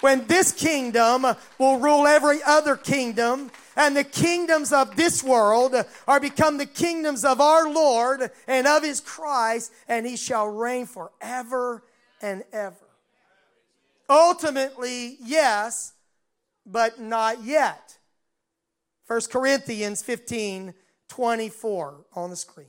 when 0.02 0.28
this 0.28 0.52
kingdom 0.52 1.26
will 1.58 1.80
rule 1.80 2.06
every 2.06 2.44
other 2.44 2.76
kingdom 2.76 3.52
and 3.76 3.96
the 3.96 4.04
kingdoms 4.04 4.74
of 4.74 4.96
this 4.96 5.24
world 5.24 5.76
are 6.08 6.20
become 6.20 6.58
the 6.58 6.66
kingdoms 6.66 7.24
of 7.24 7.40
our 7.40 7.72
Lord 7.72 8.30
and 8.48 8.68
of 8.68 8.84
his 8.84 9.00
Christ, 9.00 9.72
and 9.88 10.06
he 10.06 10.18
shall 10.18 10.48
reign 10.48 10.86
forever 10.86 11.84
and 12.22 12.44
ever. 12.52 12.76
Ultimately, 14.10 15.18
yes, 15.24 15.94
but 16.66 17.00
not 17.00 17.44
yet. 17.44 17.98
1 19.08 19.22
Corinthians 19.32 20.04
15 20.04 20.74
24 21.08 22.06
on 22.14 22.30
the 22.30 22.36
screen. 22.38 22.68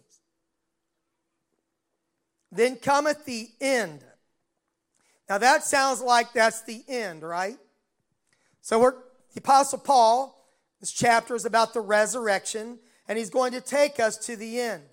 Then 2.50 2.76
cometh 2.76 3.24
the 3.24 3.48
end. 3.60 4.04
Now 5.32 5.38
that 5.38 5.64
sounds 5.64 6.02
like 6.02 6.34
that's 6.34 6.60
the 6.60 6.84
end, 6.86 7.22
right? 7.22 7.56
So 8.60 8.78
we're 8.78 8.96
the 9.32 9.40
Apostle 9.40 9.78
Paul 9.78 10.38
this 10.78 10.92
chapter 10.92 11.34
is 11.34 11.46
about 11.46 11.72
the 11.72 11.80
resurrection, 11.80 12.78
and 13.08 13.16
he's 13.16 13.30
going 13.30 13.52
to 13.52 13.62
take 13.62 13.98
us 13.98 14.18
to 14.26 14.36
the 14.36 14.60
end 14.60 14.84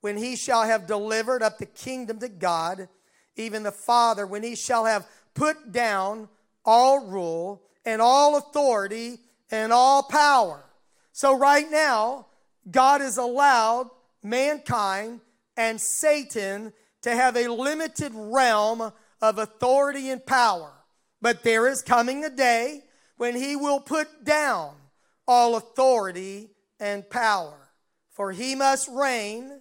when 0.00 0.16
he 0.16 0.34
shall 0.34 0.62
have 0.62 0.86
delivered 0.86 1.42
up 1.42 1.58
the 1.58 1.66
kingdom 1.66 2.18
to 2.20 2.28
God, 2.30 2.88
even 3.36 3.64
the 3.64 3.70
Father, 3.70 4.26
when 4.26 4.42
he 4.42 4.56
shall 4.56 4.86
have 4.86 5.06
put 5.34 5.72
down 5.72 6.30
all 6.64 7.06
rule 7.06 7.62
and 7.84 8.00
all 8.00 8.38
authority 8.38 9.18
and 9.50 9.74
all 9.74 10.04
power. 10.04 10.64
So, 11.12 11.36
right 11.36 11.70
now, 11.70 12.28
God 12.70 13.02
has 13.02 13.18
allowed 13.18 13.90
mankind 14.22 15.20
and 15.54 15.78
Satan 15.78 16.72
to 17.02 17.14
have 17.14 17.36
a 17.36 17.48
limited 17.48 18.12
realm 18.14 18.90
of 19.20 19.38
authority 19.38 20.10
and 20.10 20.24
power. 20.24 20.72
But 21.20 21.42
there 21.42 21.68
is 21.68 21.82
coming 21.82 22.24
a 22.24 22.30
day 22.30 22.82
when 23.16 23.34
he 23.34 23.56
will 23.56 23.80
put 23.80 24.24
down 24.24 24.74
all 25.26 25.56
authority 25.56 26.50
and 26.78 27.08
power. 27.08 27.70
For 28.10 28.32
he 28.32 28.54
must 28.54 28.88
reign 28.88 29.60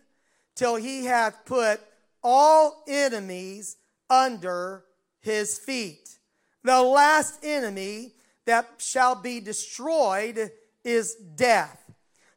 till 0.55 0.75
he 0.75 1.05
hath 1.05 1.45
put 1.45 1.81
all 2.23 2.83
enemies 2.87 3.77
under 4.09 4.85
his 5.21 5.57
feet. 5.57 6.17
The 6.63 6.81
last 6.81 7.43
enemy 7.43 8.13
that 8.45 8.69
shall 8.77 9.15
be 9.15 9.39
destroyed 9.39 10.51
is 10.83 11.15
death. 11.15 11.81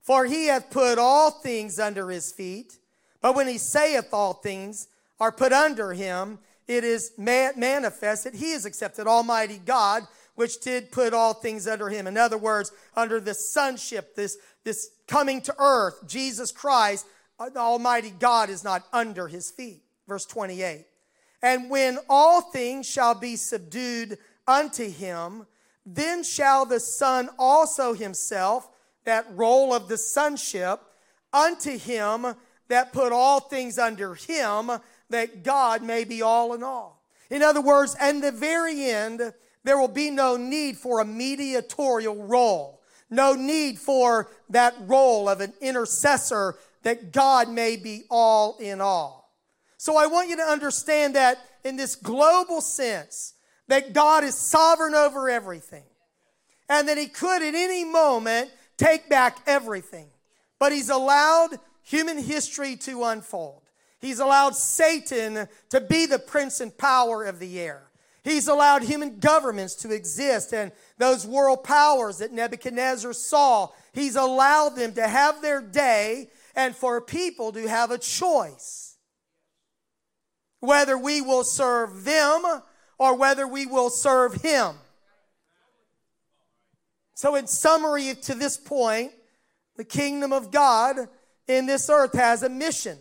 For 0.02 0.24
he 0.24 0.46
hath 0.46 0.70
put 0.70 0.98
all 0.98 1.30
things 1.30 1.78
under 1.78 2.10
his 2.10 2.32
feet. 2.32 2.78
But 3.20 3.34
when 3.36 3.46
he 3.46 3.58
saith 3.58 4.08
all 4.12 4.34
things 4.34 4.88
are 5.20 5.32
put 5.32 5.52
under 5.52 5.92
him, 5.92 6.38
it 6.68 6.84
is 6.84 7.12
manifest 7.16 8.24
that 8.24 8.34
he 8.34 8.52
is 8.52 8.66
accepted, 8.66 9.06
Almighty 9.06 9.60
God, 9.64 10.04
which 10.34 10.60
did 10.60 10.92
put 10.92 11.14
all 11.14 11.34
things 11.34 11.66
under 11.66 11.88
him. 11.88 12.06
In 12.06 12.16
other 12.16 12.38
words, 12.38 12.70
under 12.94 13.18
the 13.20 13.34
sonship, 13.34 14.14
this, 14.14 14.36
this 14.64 14.90
coming 15.08 15.40
to 15.42 15.54
earth, 15.58 16.06
Jesus 16.06 16.52
Christ, 16.52 17.06
uh, 17.40 17.48
Almighty 17.56 18.10
God 18.10 18.50
is 18.50 18.62
not 18.62 18.84
under 18.92 19.26
his 19.28 19.50
feet. 19.50 19.82
Verse 20.06 20.26
28. 20.26 20.84
And 21.42 21.70
when 21.70 21.98
all 22.08 22.40
things 22.40 22.86
shall 22.86 23.14
be 23.14 23.34
subdued 23.36 24.18
unto 24.46 24.90
him, 24.90 25.46
then 25.86 26.22
shall 26.22 26.66
the 26.66 26.80
Son 26.80 27.30
also 27.38 27.94
himself, 27.94 28.68
that 29.04 29.26
role 29.30 29.72
of 29.72 29.88
the 29.88 29.96
sonship, 29.96 30.80
unto 31.32 31.78
him 31.78 32.34
that 32.68 32.92
put 32.92 33.12
all 33.12 33.40
things 33.40 33.78
under 33.78 34.14
him, 34.14 34.70
that 35.10 35.42
God 35.42 35.82
may 35.82 36.04
be 36.04 36.22
all 36.22 36.54
in 36.54 36.62
all. 36.62 37.02
In 37.30 37.42
other 37.42 37.60
words, 37.60 37.96
and 38.00 38.22
the 38.22 38.32
very 38.32 38.84
end, 38.86 39.32
there 39.64 39.78
will 39.78 39.88
be 39.88 40.10
no 40.10 40.36
need 40.36 40.76
for 40.76 41.00
a 41.00 41.04
mediatorial 41.04 42.24
role, 42.24 42.80
no 43.10 43.34
need 43.34 43.78
for 43.78 44.30
that 44.50 44.74
role 44.80 45.28
of 45.28 45.40
an 45.40 45.52
intercessor 45.60 46.56
that 46.82 47.12
God 47.12 47.48
may 47.48 47.76
be 47.76 48.04
all 48.10 48.56
in 48.58 48.80
all. 48.80 49.34
So 49.76 49.96
I 49.96 50.06
want 50.06 50.28
you 50.28 50.36
to 50.36 50.42
understand 50.42 51.14
that 51.14 51.38
in 51.64 51.76
this 51.76 51.94
global 51.94 52.60
sense, 52.60 53.34
that 53.68 53.92
God 53.92 54.24
is 54.24 54.34
sovereign 54.34 54.94
over 54.94 55.28
everything 55.28 55.84
and 56.68 56.88
that 56.88 56.98
He 56.98 57.06
could 57.06 57.42
at 57.42 57.54
any 57.54 57.84
moment 57.84 58.50
take 58.76 59.08
back 59.08 59.38
everything. 59.46 60.08
But 60.58 60.72
He's 60.72 60.90
allowed 60.90 61.58
human 61.82 62.18
history 62.18 62.76
to 62.76 63.04
unfold. 63.04 63.62
He's 64.00 64.20
allowed 64.20 64.54
Satan 64.54 65.48
to 65.70 65.80
be 65.80 66.06
the 66.06 66.18
prince 66.18 66.60
and 66.60 66.76
power 66.76 67.24
of 67.24 67.38
the 67.38 67.58
air. 67.58 67.82
He's 68.22 68.48
allowed 68.48 68.82
human 68.82 69.18
governments 69.20 69.74
to 69.76 69.90
exist 69.90 70.52
and 70.52 70.72
those 70.98 71.26
world 71.26 71.64
powers 71.64 72.18
that 72.18 72.32
Nebuchadnezzar 72.32 73.12
saw. 73.12 73.68
He's 73.92 74.16
allowed 74.16 74.76
them 74.76 74.92
to 74.94 75.06
have 75.06 75.40
their 75.40 75.60
day 75.60 76.30
and 76.54 76.76
for 76.76 77.00
people 77.00 77.52
to 77.52 77.68
have 77.68 77.90
a 77.90 77.98
choice. 77.98 78.96
Whether 80.60 80.98
we 80.98 81.20
will 81.20 81.44
serve 81.44 82.04
them 82.04 82.42
or 82.98 83.16
whether 83.16 83.46
we 83.46 83.64
will 83.66 83.90
serve 83.90 84.34
him. 84.34 84.74
So, 87.14 87.34
in 87.34 87.46
summary, 87.46 88.14
to 88.14 88.34
this 88.34 88.56
point, 88.56 89.12
the 89.76 89.84
kingdom 89.84 90.32
of 90.32 90.50
God 90.50 91.08
in 91.46 91.66
this 91.66 91.88
earth 91.88 92.12
has 92.14 92.42
a 92.42 92.48
mission 92.48 92.98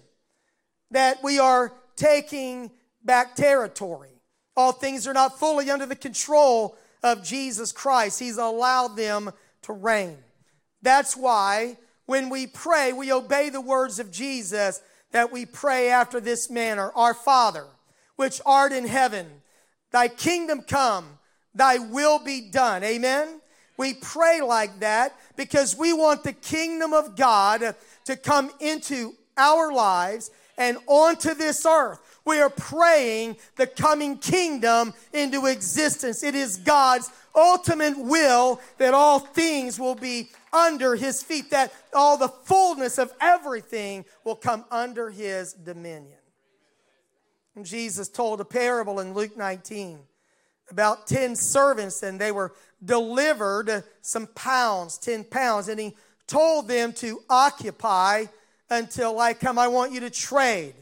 that 0.92 1.24
we 1.24 1.40
are 1.40 1.74
taking 1.96 2.72
back 3.04 3.36
territory. 3.36 4.22
All 4.56 4.72
things 4.72 5.08
are 5.08 5.14
not 5.14 5.40
fully 5.40 5.70
under 5.70 5.86
the 5.86 5.96
control 5.96 6.78
of 7.04 7.24
Jesus 7.24 7.72
Christ, 7.72 8.20
He's 8.20 8.38
allowed 8.38 8.96
them 8.96 9.32
to 9.64 9.74
reign. 9.74 10.18
That's 10.82 11.16
why 11.16 11.78
when 12.06 12.30
we 12.30 12.48
pray, 12.48 12.94
we 12.94 13.12
obey 13.12 13.50
the 13.50 13.62
words 13.62 14.00
of 14.00 14.12
Jesus 14.12 14.82
that 15.12 15.32
we 15.32 15.46
pray 15.46 15.90
after 15.90 16.20
this 16.20 16.50
manner 16.50 16.92
Our 16.96 17.14
Father, 17.14 17.66
which 18.16 18.42
art 18.46 18.72
in 18.72 18.88
heaven, 18.88 19.28
thy 19.92 20.08
kingdom 20.08 20.62
come, 20.62 21.20
thy 21.54 21.78
will 21.78 22.20
be 22.20 22.50
done. 22.50 22.84
Amen. 22.84 23.42
We 23.78 23.94
pray 23.94 24.42
like 24.42 24.80
that 24.80 25.16
because 25.36 25.78
we 25.78 25.94
want 25.94 26.24
the 26.24 26.34
kingdom 26.34 26.94
of 26.94 27.16
God 27.16 27.76
to 28.06 28.16
come 28.16 28.50
into 28.60 29.14
our 29.38 29.72
lives 29.72 30.32
and 30.58 30.78
onto 30.88 31.34
this 31.34 31.66
earth. 31.66 32.00
We 32.26 32.40
are 32.40 32.50
praying 32.50 33.38
the 33.56 33.68
coming 33.68 34.18
kingdom 34.18 34.94
into 35.14 35.46
existence. 35.46 36.24
It 36.24 36.36
is 36.36 36.58
God's 36.58 37.10
ultimate 37.36 37.98
will 37.98 38.60
that 38.80 38.94
all 38.94 39.20
things 39.20 39.80
will 39.80 39.96
be 39.96 40.30
under 40.52 40.96
his 40.96 41.22
feet, 41.24 41.52
that 41.52 41.72
all 41.94 42.18
the 42.18 42.28
fullness 42.28 42.98
of 42.98 43.14
everything 43.22 44.04
will 44.24 44.36
come 44.36 44.66
under 44.72 45.10
his 45.10 45.54
dominion. 45.54 46.18
And 47.56 47.66
Jesus 47.66 48.10
told 48.10 48.42
a 48.42 48.46
parable 48.46 49.00
in 49.00 49.14
Luke 49.14 49.38
19 49.38 50.00
about 50.70 51.08
10 51.08 51.36
servants, 51.36 52.04
and 52.04 52.20
they 52.20 52.32
were 52.32 52.54
delivered 52.84 53.84
some 54.02 54.28
pounds, 54.28 54.98
10 54.98 55.24
pounds, 55.26 55.68
and 55.68 55.80
he 55.80 55.96
told 56.28 56.68
them 56.68 56.92
to 56.94 57.22
occupy 57.30 58.26
until 58.70 59.20
I 59.20 59.34
come. 59.34 59.58
I 59.58 59.68
want 59.68 59.92
you 59.92 60.02
to 60.02 60.10
trade. 60.10 60.74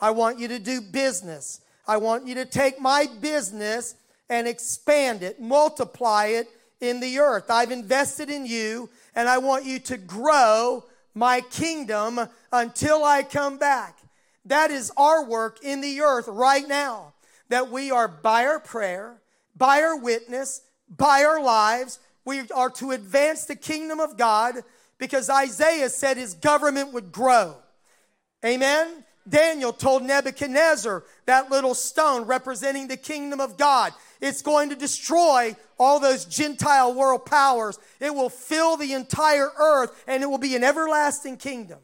I 0.00 0.10
want 0.10 0.38
you 0.38 0.48
to 0.48 0.58
do 0.58 0.80
business. 0.80 1.60
I 1.86 1.96
want 1.96 2.26
you 2.26 2.34
to 2.36 2.44
take 2.44 2.80
my 2.80 3.06
business 3.20 3.94
and 4.28 4.48
expand 4.48 5.22
it, 5.22 5.40
multiply 5.40 6.26
it 6.26 6.48
in 6.80 7.00
the 7.00 7.18
earth. 7.18 7.50
I've 7.50 7.70
invested 7.70 8.30
in 8.30 8.46
you, 8.46 8.88
and 9.14 9.28
I 9.28 9.38
want 9.38 9.64
you 9.64 9.78
to 9.80 9.96
grow 9.96 10.84
my 11.14 11.40
kingdom 11.42 12.20
until 12.52 13.04
I 13.04 13.22
come 13.22 13.58
back. 13.58 13.98
That 14.46 14.70
is 14.70 14.90
our 14.96 15.24
work 15.24 15.58
in 15.62 15.80
the 15.80 16.00
earth 16.00 16.26
right 16.28 16.66
now. 16.66 17.12
That 17.48 17.70
we 17.70 17.90
are 17.90 18.08
by 18.08 18.46
our 18.46 18.58
prayer, 18.58 19.20
by 19.56 19.82
our 19.82 19.96
witness, 19.96 20.62
by 20.88 21.24
our 21.24 21.42
lives, 21.42 21.98
we 22.24 22.42
are 22.50 22.70
to 22.70 22.92
advance 22.92 23.44
the 23.44 23.56
kingdom 23.56 24.00
of 24.00 24.16
God 24.16 24.56
because 24.98 25.28
Isaiah 25.28 25.88
said 25.88 26.16
his 26.16 26.34
government 26.34 26.92
would 26.92 27.12
grow. 27.12 27.56
Amen. 28.44 29.04
Daniel 29.28 29.72
told 29.72 30.02
Nebuchadnezzar 30.02 31.04
that 31.26 31.50
little 31.50 31.74
stone 31.74 32.24
representing 32.24 32.88
the 32.88 32.96
kingdom 32.96 33.40
of 33.40 33.56
God. 33.56 33.92
It's 34.20 34.42
going 34.42 34.70
to 34.70 34.76
destroy 34.76 35.54
all 35.78 36.00
those 36.00 36.24
Gentile 36.24 36.94
world 36.94 37.26
powers. 37.26 37.78
It 38.00 38.14
will 38.14 38.28
fill 38.28 38.76
the 38.76 38.92
entire 38.92 39.50
earth 39.58 40.04
and 40.08 40.22
it 40.22 40.26
will 40.26 40.38
be 40.38 40.56
an 40.56 40.64
everlasting 40.64 41.36
kingdom. 41.36 41.78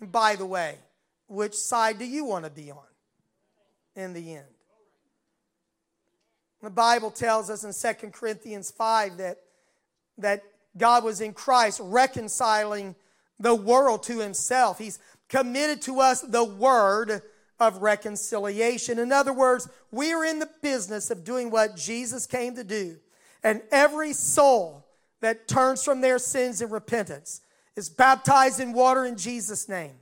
And 0.00 0.10
by 0.10 0.34
the 0.34 0.46
way, 0.46 0.76
which 1.28 1.54
side 1.54 1.98
do 1.98 2.04
you 2.04 2.24
want 2.24 2.44
to 2.44 2.50
be 2.50 2.70
on 2.70 2.82
in 3.94 4.12
the 4.12 4.36
end? 4.36 4.46
The 6.62 6.70
Bible 6.70 7.10
tells 7.10 7.50
us 7.50 7.62
in 7.62 7.94
2 7.94 8.10
Corinthians 8.10 8.70
5 8.70 9.18
that, 9.18 9.38
that 10.18 10.42
God 10.76 11.04
was 11.04 11.20
in 11.20 11.32
Christ 11.32 11.80
reconciling 11.82 12.94
the 13.38 13.54
world 13.54 14.02
to 14.04 14.20
himself. 14.20 14.78
He's 14.78 14.98
committed 15.28 15.82
to 15.82 16.00
us 16.00 16.20
the 16.20 16.44
word 16.44 17.22
of 17.60 17.82
reconciliation. 17.82 18.98
In 18.98 19.12
other 19.12 19.32
words, 19.32 19.68
we 19.90 20.12
are 20.12 20.24
in 20.24 20.38
the 20.38 20.50
business 20.62 21.10
of 21.10 21.24
doing 21.24 21.50
what 21.50 21.76
Jesus 21.76 22.26
came 22.26 22.56
to 22.56 22.64
do. 22.64 22.96
And 23.42 23.62
every 23.70 24.12
soul 24.12 24.86
that 25.20 25.46
turns 25.48 25.84
from 25.84 26.00
their 26.00 26.18
sins 26.18 26.60
in 26.60 26.70
repentance 26.70 27.40
is 27.76 27.88
baptized 27.88 28.60
in 28.60 28.72
water 28.72 29.04
in 29.04 29.16
Jesus' 29.16 29.68
name. 29.68 29.94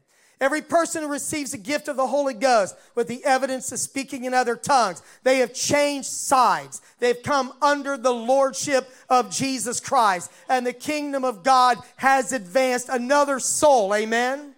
Every 0.43 0.61
person 0.61 1.05
who 1.05 1.09
receives 1.09 1.53
the 1.53 1.57
gift 1.57 1.87
of 1.87 1.95
the 1.95 2.09
Holy 2.09 2.35
Ghost 2.35 2.75
with 2.97 3.07
the 3.07 3.25
evidence 3.25 3.71
of 3.71 3.79
speaking 3.79 4.25
in 4.25 4.35
other 4.35 4.57
tongues, 4.57 5.01
they 5.23 5.39
have 5.39 5.55
changed 5.55 6.09
sides. 6.09 6.83
They've 6.99 7.23
come 7.23 7.53
under 7.63 7.97
the 7.97 8.13
lordship 8.13 8.91
of 9.09 9.31
Jesus 9.31 9.79
Christ. 9.79 10.33
And 10.49 10.67
the 10.67 10.73
kingdom 10.73 11.25
of 11.25 11.45
God 11.45 11.79
has 11.95 12.33
advanced 12.33 12.89
another 12.89 13.39
soul. 13.39 13.95
Amen? 13.95 14.57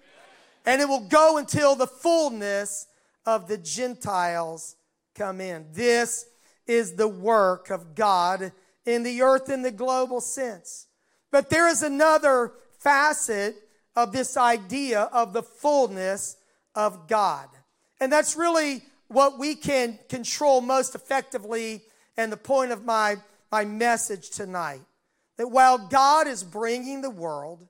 And 0.65 0.81
it 0.81 0.89
will 0.89 1.07
go 1.07 1.37
until 1.37 1.77
the 1.77 1.87
fullness 1.87 2.87
of 3.27 3.47
the 3.47 3.59
Gentiles 3.59 4.77
come 5.15 5.39
in. 5.39 5.67
This 5.75 6.25
is 6.67 6.95
the 6.95 7.09
work 7.09 7.69
of 7.69 7.95
God 7.95 8.53
in 8.87 9.03
the 9.03 9.21
earth 9.21 9.51
in 9.51 9.61
the 9.61 9.71
global 9.71 10.23
sense. 10.23 10.87
But 11.31 11.51
there 11.51 11.69
is 11.69 11.83
another 11.83 12.53
facet 12.79 13.64
of 13.97 14.13
this 14.13 14.37
idea 14.37 15.03
of 15.13 15.33
the 15.33 15.43
fullness 15.43 16.37
of 16.75 17.09
God. 17.09 17.49
And 18.01 18.13
that's 18.13 18.37
really 18.37 18.83
what 19.09 19.39
we 19.39 19.55
can 19.55 19.99
control 20.09 20.61
most 20.61 20.95
effectively 20.95 21.83
and 22.17 22.33
the 22.33 22.37
point 22.37 22.73
of 22.73 22.85
my, 22.85 23.17
my 23.53 23.65
message 23.65 24.31
tonight. 24.31 24.83
That 25.37 25.49
while 25.49 25.79
God 25.79 26.27
is 26.27 26.43
bringing 26.43 27.03
the 27.03 27.11
world 27.11 27.67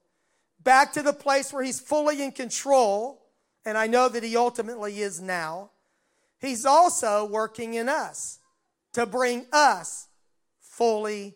back 0.62 0.92
to 0.94 1.02
the 1.02 1.12
place 1.12 1.52
where 1.52 1.62
He's 1.62 1.80
fully 1.80 2.22
in 2.22 2.32
control, 2.32 3.22
and 3.64 3.76
I 3.76 3.87
know 3.87 4.08
that 4.08 4.22
He 4.22 4.37
ultimately 4.37 5.00
is 5.00 5.20
now, 5.20 5.70
He's 6.40 6.66
also 6.66 7.26
working 7.26 7.74
in 7.74 7.88
us 7.88 8.38
to 8.92 9.06
bring 9.06 9.46
us 9.52 10.08
fully 10.60 11.34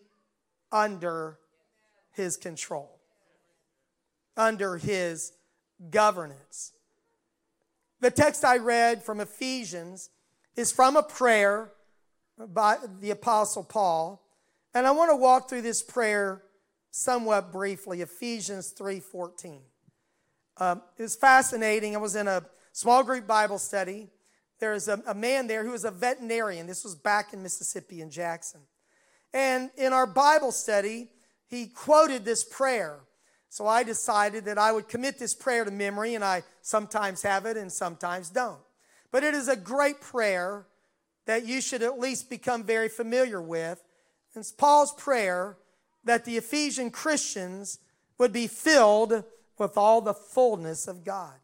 under 0.70 1.38
His 2.12 2.37
control 2.37 2.98
under 4.38 4.79
his 4.79 5.33
governance. 5.90 6.72
The 8.01 8.11
text 8.11 8.44
I 8.44 8.59
read 8.59 9.03
from 9.03 9.20
Ephesians 9.20 10.11
is 10.57 10.70
from 10.72 10.96
a 10.96 11.03
prayer 11.03 11.72
by 12.38 12.79
the 13.01 13.11
Apostle 13.11 13.64
Paul. 13.64 14.24
And 14.72 14.87
I 14.87 14.92
want 14.92 15.11
to 15.11 15.16
walk 15.16 15.48
through 15.48 15.62
this 15.62 15.83
prayer 15.83 16.42
somewhat 16.90 17.53
briefly, 17.53 18.01
Ephesians 18.01 18.72
3.14. 18.79 19.61
Um, 20.59 20.83
it 20.96 21.03
was 21.03 21.16
fascinating. 21.16 21.96
I 21.96 21.98
was 21.98 22.16
in 22.16 22.29
a 22.29 22.44
small 22.72 23.03
group 23.03 23.27
Bible 23.27 23.59
study. 23.59 24.09
There's 24.61 24.88
a, 24.88 25.03
a 25.07 25.14
man 25.14 25.48
there 25.48 25.64
who 25.64 25.72
was 25.72 25.85
a 25.85 25.90
veterinarian. 25.90 26.66
This 26.66 26.85
was 26.85 26.94
back 26.94 27.33
in 27.33 27.42
Mississippi 27.42 28.01
in 28.01 28.11
Jackson. 28.11 28.61
And 29.33 29.70
in 29.77 29.92
our 29.92 30.07
Bible 30.07 30.53
study, 30.53 31.11
he 31.46 31.66
quoted 31.66 32.24
this 32.24 32.44
prayer 32.44 33.01
so 33.49 33.67
I 33.67 33.83
decided 33.83 34.45
that 34.45 34.59
I 34.59 34.73
would 34.73 34.89
commit 34.89 35.19
this 35.19 35.35
prayer 35.35 35.65
to 35.65 35.71
memory, 35.71 36.15
and 36.15 36.25
I 36.25 36.43
sometimes 36.63 37.23
have 37.23 37.47
it 37.47 37.57
and 37.57 37.73
sometimes 37.73 38.31
don't. 38.31 38.61
But 39.11 39.25
it 39.25 39.35
is 39.35 39.49
a 39.49 39.57
great 39.57 40.01
prayer 40.01 40.67
that 41.27 41.47
you 41.47 41.61
should 41.61 41.83
at 41.83 41.99
least 41.99 42.31
become 42.31 42.63
very 42.63 42.89
familiar 42.89 43.41
with. 43.41 43.83
It's 44.35 44.53
Paul's 44.53 44.93
prayer 44.93 45.57
that 46.05 46.25
the 46.25 46.37
Ephesian 46.37 46.91
Christians 46.91 47.79
would 48.19 48.33
be 48.33 48.47
filled 48.47 49.25
with 49.59 49.77
all 49.77 50.01
the 50.01 50.15
fullness 50.15 50.87
of 50.87 51.05
God. 51.05 51.35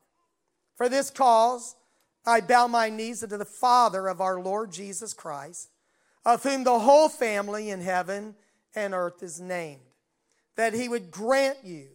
For 0.76 0.88
this 0.88 1.10
cause, 1.10 1.76
I 2.26 2.40
bow 2.40 2.66
my 2.66 2.88
knees 2.88 3.22
unto 3.22 3.36
the 3.36 3.44
Father 3.44 4.08
of 4.08 4.20
our 4.20 4.40
Lord 4.40 4.72
Jesus 4.72 5.12
Christ, 5.12 5.70
of 6.24 6.42
whom 6.42 6.64
the 6.64 6.78
whole 6.78 7.08
family 7.08 7.70
in 7.70 7.80
heaven 7.80 8.34
and 8.74 8.94
earth 8.94 9.22
is 9.22 9.40
named, 9.40 9.82
that 10.56 10.74
he 10.74 10.88
would 10.88 11.10
grant 11.10 11.58
you 11.64 11.88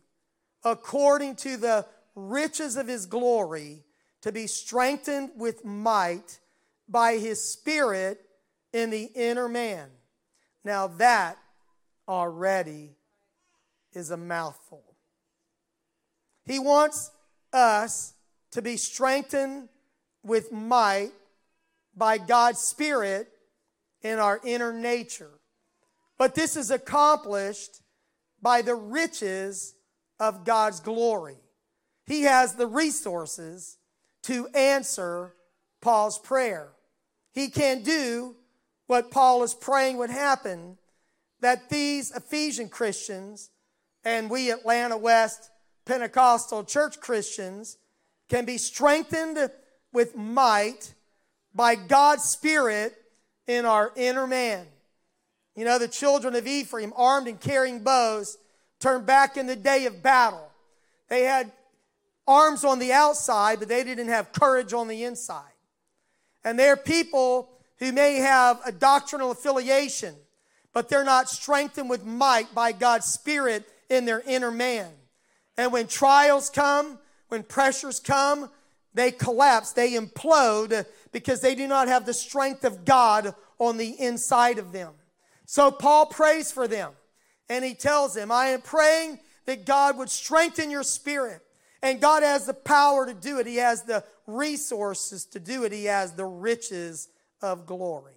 according 0.64 1.36
to 1.36 1.58
the 1.58 1.86
riches 2.16 2.76
of 2.76 2.88
his 2.88 3.06
glory, 3.06 3.84
to 4.22 4.32
be 4.32 4.48
strengthened 4.48 5.32
with 5.36 5.64
might 5.64 6.40
by 6.88 7.18
his 7.18 7.42
Spirit 7.42 8.20
in 8.74 8.90
the 8.90 9.10
inner 9.16 9.48
man. 9.48 9.90
Now, 10.66 10.88
that 10.88 11.38
already 12.08 12.98
is 13.94 14.12
a 14.12 14.18
mouthful. 14.18 14.84
He 16.46 16.60
wants 16.60 17.12
us 17.54 18.14
to 18.52 18.62
be 18.62 18.76
strengthened 18.76 19.70
with 20.24 20.52
might 20.52 21.12
by 21.96 22.18
God's 22.18 22.60
Spirit 22.60 23.30
in 24.02 24.20
our 24.20 24.42
inner 24.44 24.74
nature. 24.74 25.32
But 26.18 26.36
this 26.36 26.58
is 26.58 26.72
accomplished 26.72 27.82
by 28.42 28.62
the 28.62 28.76
riches 28.76 29.76
of 30.20 30.46
God's 30.46 30.80
glory. 30.80 31.38
He 32.06 32.24
has 32.24 32.56
the 32.56 32.68
resources 32.68 33.78
to 34.24 34.48
answer 34.50 35.36
Paul's 35.82 36.20
prayer. 36.20 36.70
He 37.34 37.50
can 37.50 37.84
do 37.84 38.36
what 38.88 39.12
Paul 39.12 39.44
is 39.44 39.54
praying 39.54 39.98
would 39.98 40.10
happen 40.10 40.78
that 41.42 41.70
these 41.70 42.12
Ephesian 42.12 42.70
Christians 42.70 43.50
and 44.04 44.30
we 44.30 44.52
Atlanta 44.52 44.98
West 44.98 45.52
Pentecostal 45.86 46.64
church 46.64 47.00
Christians 47.00 47.78
can 48.30 48.46
be 48.46 48.58
strengthened 48.58 49.50
with 49.92 50.16
might 50.16 50.94
by 51.54 51.76
God's 51.76 52.24
Spirit 52.24 52.96
in 53.48 53.66
our 53.66 53.92
inner 53.96 54.28
man. 54.28 54.68
You 55.60 55.66
know, 55.66 55.78
the 55.78 55.90
children 55.90 56.36
of 56.36 56.48
Ephraim, 56.48 56.94
armed 56.96 57.28
and 57.28 57.38
carrying 57.38 57.82
bows, 57.82 58.38
turned 58.80 59.06
back 59.06 59.36
in 59.36 59.46
the 59.46 59.58
day 59.58 59.88
of 59.88 60.02
battle. 60.02 60.50
They 61.10 61.24
had 61.24 61.52
arms 62.26 62.64
on 62.64 62.80
the 62.80 62.94
outside, 62.94 63.60
but 63.60 63.68
they 63.68 63.84
didn't 63.84 64.08
have 64.08 64.32
courage 64.32 64.72
on 64.72 64.88
the 64.88 65.04
inside. 65.04 65.52
And 66.46 66.58
they're 66.58 66.78
people 66.78 67.50
who 67.80 67.92
may 67.92 68.20
have 68.20 68.62
a 68.66 68.72
doctrinal 68.72 69.32
affiliation, 69.32 70.16
but 70.72 70.88
they're 70.88 71.04
not 71.04 71.28
strengthened 71.28 71.90
with 71.90 72.06
might 72.06 72.56
by 72.56 72.72
God's 72.72 73.08
Spirit 73.08 73.68
in 73.90 74.06
their 74.06 74.22
inner 74.26 74.52
man. 74.52 74.90
And 75.58 75.74
when 75.74 75.88
trials 75.88 76.50
come, 76.50 77.00
when 77.28 77.44
pressures 77.44 78.00
come, 78.00 78.50
they 78.94 79.12
collapse, 79.12 79.74
they 79.74 79.92
implode 79.96 80.86
because 81.12 81.42
they 81.42 81.54
do 81.54 81.68
not 81.68 81.90
have 81.90 82.06
the 82.06 82.14
strength 82.14 82.64
of 82.64 82.86
God 82.86 83.36
on 83.58 83.76
the 83.76 84.00
inside 84.00 84.58
of 84.58 84.72
them. 84.72 84.94
So 85.50 85.72
Paul 85.72 86.06
prays 86.06 86.52
for 86.52 86.68
them 86.68 86.92
and 87.50 87.66
he 87.66 87.74
tells 87.74 88.14
them, 88.14 88.32
I 88.32 88.50
am 88.50 88.62
praying 88.62 89.18
that 89.48 89.66
God 89.66 89.98
would 89.98 90.12
strengthen 90.12 90.70
your 90.70 90.84
spirit. 90.84 91.42
And 91.82 92.00
God 92.00 92.22
has 92.22 92.46
the 92.46 92.54
power 92.54 93.08
to 93.08 93.16
do 93.16 93.40
it, 93.40 93.48
He 93.48 93.56
has 93.56 93.82
the 93.82 94.04
resources 94.28 95.26
to 95.26 95.40
do 95.40 95.64
it, 95.64 95.72
He 95.72 95.86
has 95.86 96.14
the 96.14 96.26
riches 96.26 97.08
of 97.42 97.66
glory. 97.66 98.14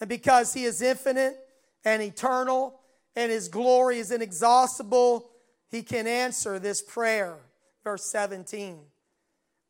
And 0.00 0.08
because 0.08 0.54
He 0.54 0.64
is 0.64 0.80
infinite 0.80 1.36
and 1.84 2.00
eternal 2.00 2.80
and 3.14 3.30
His 3.30 3.48
glory 3.48 3.98
is 3.98 4.10
inexhaustible, 4.10 5.28
He 5.70 5.82
can 5.82 6.06
answer 6.06 6.58
this 6.58 6.80
prayer. 6.80 7.36
Verse 7.82 8.06
17 8.06 8.78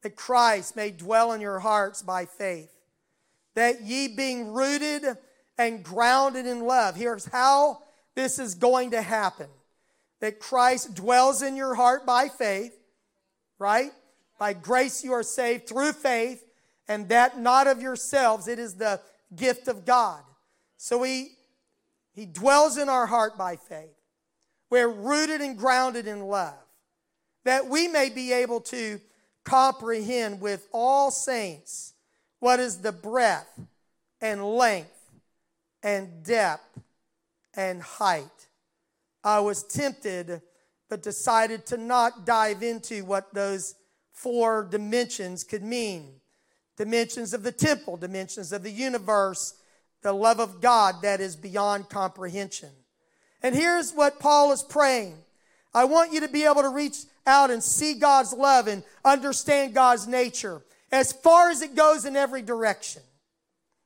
that 0.02 0.14
Christ 0.14 0.76
may 0.76 0.92
dwell 0.92 1.32
in 1.32 1.40
your 1.40 1.58
hearts 1.58 2.02
by 2.02 2.24
faith, 2.24 2.70
that 3.56 3.82
ye 3.82 4.06
being 4.06 4.52
rooted 4.52 5.16
and 5.58 5.82
grounded 5.82 6.46
in 6.46 6.60
love. 6.60 6.96
Here's 6.96 7.26
how 7.26 7.78
this 8.14 8.38
is 8.38 8.54
going 8.54 8.92
to 8.92 9.02
happen 9.02 9.48
that 10.20 10.40
Christ 10.40 10.94
dwells 10.94 11.42
in 11.42 11.54
your 11.54 11.74
heart 11.74 12.06
by 12.06 12.28
faith, 12.28 12.74
right? 13.58 13.90
By 14.38 14.54
grace 14.54 15.04
you 15.04 15.12
are 15.12 15.22
saved 15.22 15.68
through 15.68 15.92
faith, 15.92 16.42
and 16.88 17.08
that 17.10 17.38
not 17.38 17.66
of 17.66 17.82
yourselves, 17.82 18.48
it 18.48 18.58
is 18.58 18.74
the 18.74 19.00
gift 19.36 19.68
of 19.68 19.84
God. 19.84 20.22
So 20.78 21.02
he, 21.02 21.32
he 22.14 22.24
dwells 22.24 22.78
in 22.78 22.88
our 22.88 23.06
heart 23.06 23.36
by 23.36 23.56
faith. 23.56 23.94
We're 24.70 24.88
rooted 24.88 25.40
and 25.40 25.58
grounded 25.58 26.06
in 26.06 26.22
love, 26.22 26.54
that 27.44 27.66
we 27.66 27.86
may 27.88 28.08
be 28.08 28.32
able 28.32 28.60
to 28.62 29.00
comprehend 29.44 30.40
with 30.40 30.66
all 30.72 31.10
saints 31.10 31.92
what 32.40 32.60
is 32.60 32.78
the 32.78 32.92
breadth 32.92 33.60
and 34.20 34.42
length 34.42 34.93
and 35.84 36.24
depth 36.24 36.80
and 37.54 37.80
height. 37.80 38.48
I 39.22 39.38
was 39.40 39.62
tempted, 39.62 40.42
but 40.88 41.02
decided 41.02 41.66
to 41.66 41.76
not 41.76 42.26
dive 42.26 42.64
into 42.64 43.04
what 43.04 43.32
those 43.32 43.76
four 44.12 44.66
dimensions 44.68 45.44
could 45.44 45.62
mean 45.62 46.20
dimensions 46.76 47.32
of 47.32 47.44
the 47.44 47.52
temple, 47.52 47.96
dimensions 47.96 48.52
of 48.52 48.64
the 48.64 48.70
universe, 48.70 49.54
the 50.02 50.12
love 50.12 50.40
of 50.40 50.60
God 50.60 50.96
that 51.02 51.20
is 51.20 51.36
beyond 51.36 51.88
comprehension. 51.88 52.70
And 53.42 53.54
here's 53.54 53.92
what 53.92 54.18
Paul 54.18 54.50
is 54.52 54.62
praying 54.62 55.16
I 55.72 55.84
want 55.84 56.12
you 56.12 56.20
to 56.20 56.28
be 56.28 56.44
able 56.44 56.62
to 56.62 56.68
reach 56.68 56.96
out 57.26 57.50
and 57.50 57.62
see 57.62 57.94
God's 57.94 58.32
love 58.32 58.66
and 58.66 58.82
understand 59.04 59.74
God's 59.74 60.06
nature 60.06 60.62
as 60.92 61.12
far 61.12 61.50
as 61.50 61.62
it 61.62 61.74
goes 61.74 62.04
in 62.04 62.16
every 62.16 62.42
direction. 62.42 63.02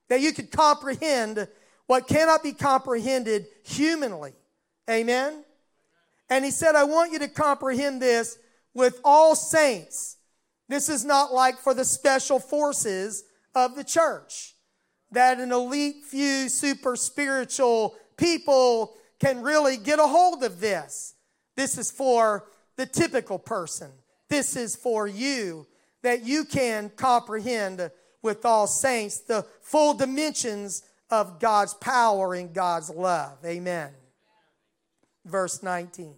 That 0.09 0.21
you 0.21 0.31
could 0.33 0.51
comprehend 0.51 1.47
what 1.89 2.07
cannot 2.07 2.43
be 2.43 2.53
comprehended 2.53 3.47
humanly. 3.63 4.33
Amen? 4.87 5.43
And 6.29 6.45
he 6.45 6.51
said, 6.51 6.75
I 6.75 6.83
want 6.83 7.11
you 7.11 7.17
to 7.17 7.27
comprehend 7.27 7.99
this 7.99 8.37
with 8.75 9.01
all 9.03 9.35
saints. 9.35 10.17
This 10.67 10.87
is 10.87 11.03
not 11.03 11.33
like 11.33 11.57
for 11.57 11.73
the 11.73 11.83
special 11.83 12.39
forces 12.39 13.23
of 13.55 13.75
the 13.75 13.83
church, 13.83 14.53
that 15.13 15.39
an 15.39 15.51
elite 15.51 16.05
few 16.05 16.47
super 16.47 16.95
spiritual 16.95 17.95
people 18.17 18.93
can 19.19 19.41
really 19.41 19.75
get 19.75 19.97
a 19.97 20.05
hold 20.05 20.43
of 20.43 20.59
this. 20.59 21.15
This 21.55 21.75
is 21.75 21.89
for 21.89 22.45
the 22.75 22.85
typical 22.85 23.39
person. 23.39 23.89
This 24.29 24.55
is 24.55 24.75
for 24.75 25.07
you 25.07 25.65
that 26.03 26.23
you 26.23 26.45
can 26.45 26.91
comprehend 26.91 27.89
with 28.21 28.45
all 28.45 28.67
saints 28.67 29.21
the 29.21 29.43
full 29.63 29.95
dimensions 29.95 30.83
of 31.09 31.39
God's 31.39 31.73
power 31.75 32.33
and 32.33 32.53
God's 32.53 32.89
love. 32.89 33.37
Amen. 33.45 33.91
Verse 35.25 35.63
19. 35.63 36.15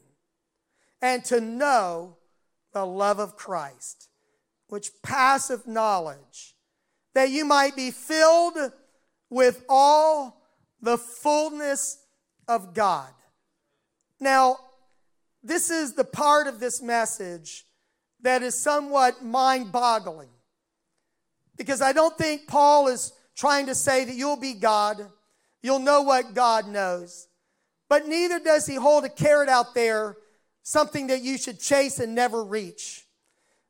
And 1.02 1.24
to 1.26 1.42
know 1.42 2.18
the 2.74 2.86
love 2.86 3.20
of 3.20 3.36
Christ, 3.36 4.10
which 4.68 4.92
passeth 5.04 5.68
knowledge, 5.68 6.56
that 7.14 7.30
you 7.30 7.46
might 7.46 7.76
be 7.76 7.92
filled 7.92 8.58
with 9.30 9.66
all 9.68 10.42
the 10.82 10.98
fullness 10.98 12.04
of 12.48 12.74
God. 12.74 13.12
Now, 14.20 14.58
this 15.44 15.70
is 15.70 15.94
the 15.94 16.04
part 16.04 16.48
of 16.48 16.60
this 16.60 16.82
message 16.82 17.66
that 18.22 18.44
is 18.44 18.58
somewhat 18.58 19.24
mind 19.24 19.72
boggling. 19.72 20.30
Because 21.58 21.82
I 21.82 21.92
don't 21.94 22.18
think 22.18 22.48
Paul 22.48 22.88
is 22.88 23.14
trying 23.36 23.68
to 23.68 23.76
say 23.76 24.06
that 24.06 24.16
you'll 24.16 24.40
be 24.40 24.54
God, 24.54 25.06
you'll 25.62 25.80
know 25.80 26.02
what 26.02 26.34
God 26.34 26.68
knows. 26.68 27.28
But 27.90 28.08
neither 28.08 28.40
does 28.40 28.66
he 28.66 28.76
hold 28.76 29.04
a 29.04 29.10
carrot 29.10 29.50
out 29.50 29.74
there, 29.74 30.18
something 30.64 31.08
that 31.08 31.22
you 31.22 31.38
should 31.38 31.60
chase 31.60 32.00
and 32.00 32.16
never 32.16 32.44
reach. 32.44 33.06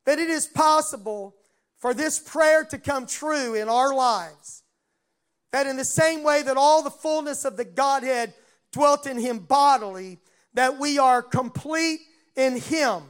That 0.06 0.20
it 0.20 0.30
is 0.30 0.48
possible 0.48 1.36
for 1.78 1.94
this 1.94 2.20
prayer 2.20 2.64
to 2.66 2.78
come 2.78 3.06
true 3.08 3.56
in 3.56 3.70
our 3.70 3.94
lives. 3.94 4.64
That 5.52 5.68
in 5.68 5.78
the 5.78 5.86
same 5.86 6.24
way 6.24 6.44
that 6.44 6.58
all 6.58 6.84
the 6.84 6.92
fullness 6.92 7.46
of 7.46 7.58
the 7.58 7.66
Godhead 7.66 8.34
dwelt 8.72 9.06
in 9.06 9.20
him 9.20 9.40
bodily, 9.40 10.20
that 10.54 10.78
we 10.78 11.00
are 11.00 11.22
complete 11.22 12.02
in 12.36 12.58
Him. 12.60 13.04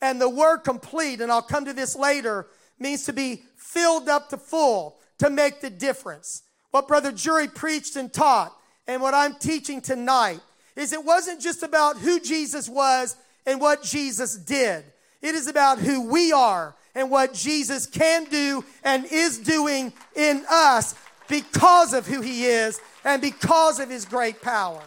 And 0.00 0.20
the 0.20 0.28
word 0.28 0.58
complete, 0.58 1.20
and 1.20 1.30
I'll 1.30 1.42
come 1.42 1.66
to 1.66 1.72
this 1.72 1.94
later, 1.94 2.46
means 2.78 3.04
to 3.04 3.12
be 3.12 3.42
filled 3.56 4.08
up 4.08 4.30
to 4.30 4.36
full, 4.36 4.98
to 5.20 5.30
make 5.30 5.60
the 5.60 5.70
difference. 5.70 6.42
What 6.70 6.88
Brother 6.88 7.12
Drury 7.12 7.48
preached 7.48 7.96
and 7.96 8.12
taught, 8.12 8.54
and 8.86 9.00
what 9.00 9.14
I'm 9.14 9.34
teaching 9.34 9.80
tonight, 9.80 10.40
is 10.76 10.92
it 10.92 11.04
wasn't 11.04 11.40
just 11.40 11.62
about 11.62 11.98
who 11.98 12.20
Jesus 12.20 12.68
was 12.68 13.16
and 13.46 13.60
what 13.60 13.82
Jesus 13.82 14.36
did. 14.36 14.84
It 15.22 15.34
is 15.34 15.46
about 15.46 15.78
who 15.78 16.08
we 16.08 16.32
are 16.32 16.74
and 16.94 17.10
what 17.10 17.34
Jesus 17.34 17.86
can 17.86 18.24
do 18.24 18.64
and 18.84 19.04
is 19.10 19.38
doing 19.38 19.92
in 20.14 20.44
us 20.50 20.94
because 21.28 21.92
of 21.92 22.06
who 22.06 22.20
he 22.20 22.44
is 22.44 22.80
and 23.04 23.22
because 23.22 23.78
of 23.78 23.88
his 23.88 24.04
great 24.04 24.42
power 24.42 24.82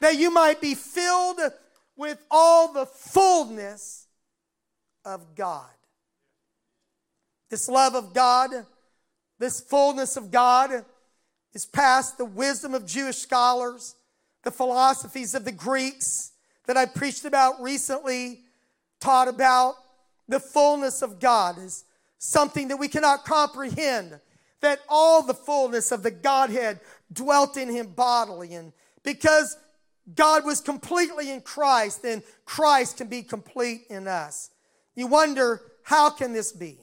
that 0.00 0.16
you 0.16 0.30
might 0.30 0.60
be 0.60 0.74
filled 0.74 1.40
with 1.96 2.18
all 2.30 2.72
the 2.72 2.86
fullness 2.86 4.06
of 5.04 5.34
God. 5.34 5.68
This 7.50 7.68
love 7.68 7.94
of 7.94 8.14
God, 8.14 8.50
this 9.40 9.60
fullness 9.60 10.16
of 10.16 10.30
God, 10.30 10.84
is 11.52 11.66
past 11.66 12.16
the 12.18 12.24
wisdom 12.24 12.74
of 12.74 12.86
Jewish 12.86 13.16
scholars, 13.16 13.96
the 14.44 14.52
philosophies 14.52 15.34
of 15.34 15.44
the 15.44 15.50
Greeks 15.50 16.30
that 16.66 16.76
I 16.76 16.86
preached 16.86 17.24
about 17.24 17.60
recently, 17.60 18.42
taught 19.00 19.26
about. 19.26 19.74
The 20.28 20.38
fullness 20.38 21.02
of 21.02 21.18
God 21.18 21.58
is 21.58 21.84
something 22.18 22.68
that 22.68 22.76
we 22.76 22.86
cannot 22.86 23.24
comprehend, 23.24 24.20
that 24.60 24.78
all 24.88 25.22
the 25.22 25.34
fullness 25.34 25.90
of 25.90 26.04
the 26.04 26.12
Godhead 26.12 26.78
dwelt 27.12 27.56
in 27.56 27.68
him 27.68 27.88
bodily. 27.88 28.54
And 28.54 28.72
because 29.02 29.56
God 30.14 30.44
was 30.44 30.60
completely 30.60 31.30
in 31.30 31.40
Christ, 31.40 32.02
then 32.02 32.22
Christ 32.44 32.98
can 32.98 33.08
be 33.08 33.22
complete 33.22 33.86
in 33.88 34.06
us. 34.06 34.50
You 34.94 35.06
wonder, 35.06 35.62
how 35.82 36.10
can 36.10 36.32
this 36.32 36.52
be? 36.52 36.78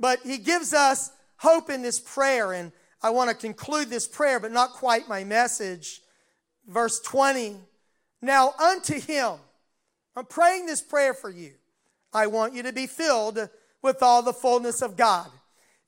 But 0.00 0.20
he 0.24 0.38
gives 0.38 0.72
us 0.72 1.12
hope 1.36 1.70
in 1.70 1.82
this 1.82 2.00
prayer, 2.00 2.52
and 2.52 2.72
I 3.02 3.10
want 3.10 3.30
to 3.30 3.36
conclude 3.36 3.90
this 3.90 4.06
prayer, 4.06 4.40
but 4.40 4.52
not 4.52 4.72
quite 4.72 5.08
my 5.08 5.24
message. 5.24 6.00
Verse 6.66 7.00
20 7.00 7.56
Now 8.22 8.52
unto 8.52 8.98
him, 8.98 9.34
I'm 10.16 10.26
praying 10.26 10.66
this 10.66 10.80
prayer 10.80 11.14
for 11.14 11.30
you. 11.30 11.52
I 12.12 12.28
want 12.28 12.54
you 12.54 12.62
to 12.62 12.72
be 12.72 12.86
filled 12.86 13.48
with 13.82 14.02
all 14.02 14.22
the 14.22 14.32
fullness 14.32 14.80
of 14.80 14.96
God. 14.96 15.28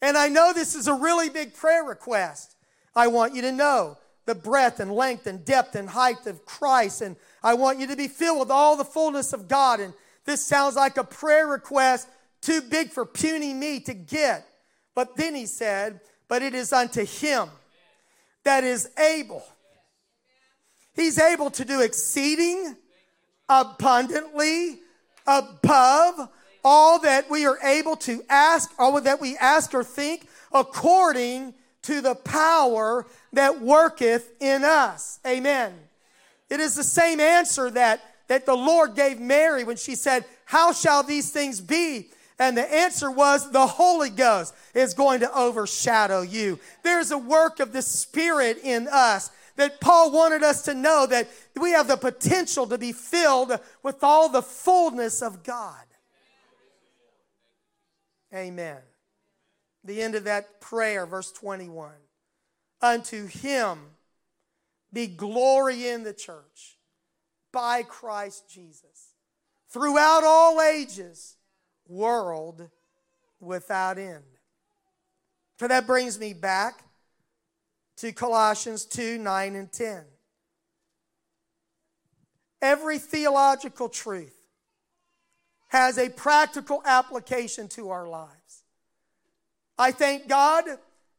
And 0.03 0.17
I 0.19 0.29
know 0.29 0.53
this 0.53 0.75
is 0.75 0.89
a 0.89 0.95
really 0.95 1.31
big 1.31 1.55
prayer 1.55 1.85
request. 1.85 2.57
I 2.95 3.07
want 3.07 3.35
you 3.35 3.43
to 3.43 3.53
know 3.53 3.97
the 4.27 4.35
breadth 4.35 4.81
and 4.81 4.93
length 4.93 5.27
and 5.27 5.45
depth 5.45 5.77
and 5.77 5.89
height 5.89 6.27
of 6.27 6.45
Christ. 6.45 7.01
And 7.01 7.17
I 7.43 7.55
want 7.55 7.79
you 7.79 7.87
to 7.87 7.97
be 7.97 8.09
filled 8.09 8.41
with 8.41 8.51
all 8.51 8.77
the 8.77 8.85
fullness 8.85 9.33
of 9.33 9.49
God. 9.49 9.81
And 9.81 9.95
this 10.25 10.45
sounds 10.45 10.77
like 10.77 10.97
a 10.97 11.05
prayer 11.05 11.47
request 11.47 12.09
too 12.43 12.61
big 12.61 12.91
for 12.91 13.07
puny 13.07 13.55
me 13.55 13.81
to 13.81 13.95
get. 13.95 14.47
But 14.97 15.15
then 15.15 15.37
he 15.37 15.47
said, 15.47 16.01
But 16.27 16.43
it 16.43 16.55
is 16.55 16.73
unto 16.73 17.05
him 17.05 17.49
that 18.43 18.65
is 18.65 18.91
able. 18.99 19.45
He's 20.97 21.21
able 21.21 21.51
to 21.51 21.65
do 21.65 21.83
exceeding 21.83 22.75
abundantly 23.49 24.81
above 25.27 26.29
all 26.65 26.99
that 27.01 27.31
we 27.31 27.47
are 27.47 27.59
able 27.63 27.95
to 27.97 28.25
ask, 28.29 28.73
all 28.79 29.01
that 29.01 29.21
we 29.21 29.37
ask 29.37 29.75
or 29.75 29.85
think, 29.85 30.27
according 30.53 31.55
to 31.83 32.01
the 32.01 32.15
power 32.15 33.07
that 33.35 33.61
worketh 33.61 34.33
in 34.41 34.65
us. 34.65 35.21
Amen. 35.27 35.75
It 36.49 36.59
is 36.59 36.75
the 36.75 36.83
same 36.83 37.21
answer 37.21 37.71
that, 37.71 38.01
that 38.29 38.47
the 38.47 38.57
Lord 38.57 38.95
gave 38.97 39.21
Mary 39.21 39.63
when 39.63 39.77
she 39.77 39.95
said, 39.95 40.25
How 40.47 40.73
shall 40.73 41.03
these 41.03 41.31
things 41.31 41.61
be? 41.61 42.09
And 42.38 42.57
the 42.57 42.72
answer 42.72 43.11
was 43.11 43.51
the 43.51 43.66
Holy 43.66 44.11
Ghost 44.11 44.55
is 44.75 44.92
going 44.94 45.20
to 45.20 45.35
overshadow 45.35 46.20
you. 46.20 46.59
There's 46.83 47.11
a 47.11 47.18
work 47.18 47.61
of 47.61 47.72
the 47.72 47.83
Spirit 47.83 48.59
in 48.62 48.88
us 48.88 49.31
that 49.57 49.81
Paul 49.81 50.11
wanted 50.11 50.42
us 50.42 50.62
to 50.62 50.75
know 50.75 51.07
that 51.07 51.29
we 51.59 51.70
have 51.70 51.88
the 51.88 51.96
potential 51.96 52.66
to 52.66 52.77
be 52.77 52.92
filled 52.92 53.59
with 53.83 54.05
all 54.05 54.29
the 54.29 54.42
fullness 54.42 55.22
of 55.22 55.42
God. 55.42 55.83
Amen. 58.35 58.79
The 59.83 60.03
end 60.03 60.14
of 60.14 60.25
that 60.25 60.61
prayer, 60.61 61.07
verse 61.07 61.33
21. 61.33 61.92
Unto 62.83 63.27
him 63.27 63.79
be 64.92 65.07
glory 65.07 65.88
in 65.88 66.03
the 66.03 66.12
church 66.12 66.77
by 67.53 67.83
Christ 67.83 68.51
Jesus 68.51 69.14
throughout 69.70 70.22
all 70.25 70.61
ages, 70.61 71.36
world 71.88 72.68
without 73.40 73.99
end. 73.99 74.25
So 75.59 75.68
that 75.68 75.87
brings 75.87 76.18
me 76.18 76.33
back 76.33 76.83
to 77.96 78.12
Colossians 78.12 78.85
2 78.85 79.18
9 79.18 79.55
and 79.55 79.72
10. 79.72 80.05
Every 82.62 82.99
theological 82.99 83.88
truth 83.88 84.37
has 85.68 85.99
a 85.99 86.09
practical 86.09 86.83
application 86.85 87.68
to 87.68 87.90
our 87.90 88.09
lives. 88.09 88.64
I 89.79 89.92
thank 89.92 90.29
God 90.29 90.64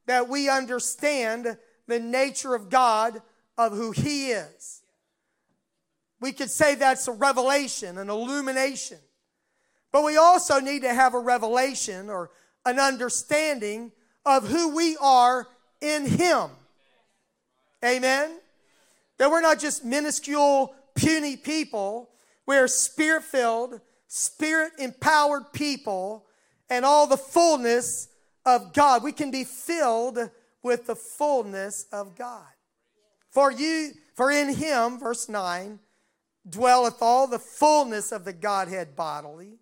that 0.07 0.29
we 0.29 0.49
understand 0.49 1.57
the 1.87 1.99
nature 1.99 2.55
of 2.55 2.69
God, 2.69 3.21
of 3.57 3.73
who 3.73 3.91
He 3.91 4.31
is. 4.31 4.81
We 6.19 6.31
could 6.31 6.49
say 6.49 6.75
that's 6.75 7.07
a 7.07 7.11
revelation, 7.11 7.97
an 7.97 8.09
illumination. 8.09 8.97
But 9.97 10.03
we 10.03 10.17
also 10.17 10.59
need 10.59 10.83
to 10.83 10.93
have 10.93 11.15
a 11.15 11.19
revelation 11.19 12.11
or 12.11 12.29
an 12.67 12.77
understanding 12.77 13.91
of 14.27 14.47
who 14.47 14.75
we 14.75 14.95
are 15.01 15.47
in 15.81 16.05
Him. 16.05 16.51
Amen? 17.83 18.37
That 19.17 19.31
we're 19.31 19.41
not 19.41 19.57
just 19.57 19.83
minuscule, 19.83 20.75
puny 20.93 21.35
people. 21.35 22.11
We're 22.45 22.67
spirit 22.67 23.23
filled, 23.23 23.81
spirit 24.05 24.73
empowered 24.77 25.51
people, 25.51 26.27
and 26.69 26.85
all 26.85 27.07
the 27.07 27.17
fullness 27.17 28.07
of 28.45 28.73
God. 28.73 29.03
We 29.03 29.11
can 29.11 29.31
be 29.31 29.45
filled 29.45 30.29
with 30.61 30.85
the 30.85 30.95
fullness 30.95 31.87
of 31.91 32.15
God. 32.15 32.45
For 33.31 33.51
you, 33.51 33.93
for 34.13 34.29
in 34.29 34.53
him, 34.53 34.99
verse 34.99 35.27
9, 35.27 35.79
dwelleth 36.47 37.01
all 37.01 37.25
the 37.25 37.39
fullness 37.39 38.11
of 38.11 38.25
the 38.25 38.33
Godhead 38.33 38.95
bodily, 38.95 39.57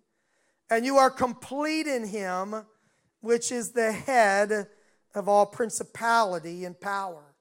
and 0.70 0.84
you 0.84 0.96
are 0.96 1.10
complete 1.10 1.86
in 1.86 2.06
him, 2.06 2.54
which 3.20 3.52
is 3.52 3.72
the 3.72 3.92
head 3.92 4.68
of 5.14 5.28
all 5.28 5.46
principality 5.46 6.64
and 6.64 6.80
power. 6.80 7.34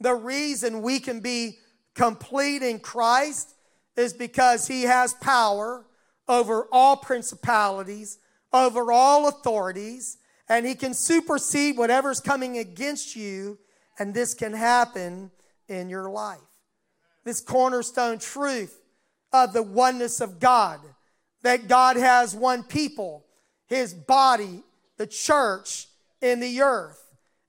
The 0.00 0.14
reason 0.14 0.82
we 0.82 0.98
can 0.98 1.20
be 1.20 1.58
complete 1.94 2.62
in 2.62 2.80
Christ 2.80 3.54
is 3.96 4.12
because 4.12 4.66
he 4.66 4.82
has 4.82 5.14
power 5.14 5.86
over 6.28 6.66
all 6.72 6.96
principalities, 6.96 8.18
over 8.52 8.92
all 8.92 9.28
authorities, 9.28 10.18
and 10.48 10.66
he 10.66 10.74
can 10.74 10.94
supersede 10.94 11.76
whatever's 11.76 12.20
coming 12.20 12.58
against 12.58 13.16
you, 13.16 13.58
and 13.98 14.12
this 14.12 14.34
can 14.34 14.52
happen 14.52 15.30
in 15.68 15.88
your 15.88 16.10
life. 16.10 16.40
This 17.24 17.40
cornerstone 17.40 18.18
truth 18.18 18.80
of 19.32 19.52
the 19.52 19.62
oneness 19.62 20.20
of 20.20 20.40
God, 20.40 20.80
that 21.42 21.68
God 21.68 21.96
has 21.96 22.34
one 22.34 22.62
people, 22.62 23.24
his 23.66 23.92
body, 23.92 24.62
the 24.96 25.06
church 25.06 25.88
in 26.20 26.40
the 26.40 26.62
earth, 26.62 27.02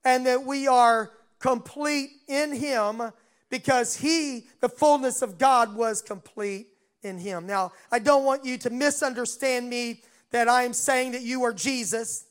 and 0.03 0.25
that 0.25 0.43
we 0.43 0.67
are 0.67 1.11
complete 1.39 2.09
in 2.27 2.53
him 2.53 3.01
because 3.49 3.95
he, 3.97 4.47
the 4.61 4.69
fullness 4.69 5.21
of 5.21 5.37
God, 5.37 5.75
was 5.75 6.01
complete 6.01 6.69
in 7.03 7.17
him. 7.17 7.45
Now, 7.45 7.71
I 7.91 7.99
don't 7.99 8.23
want 8.23 8.45
you 8.45 8.57
to 8.59 8.69
misunderstand 8.69 9.69
me 9.69 10.01
that 10.31 10.47
I 10.47 10.63
am 10.63 10.73
saying 10.73 11.11
that 11.11 11.21
you 11.21 11.43
are 11.43 11.53
Jesus, 11.53 12.25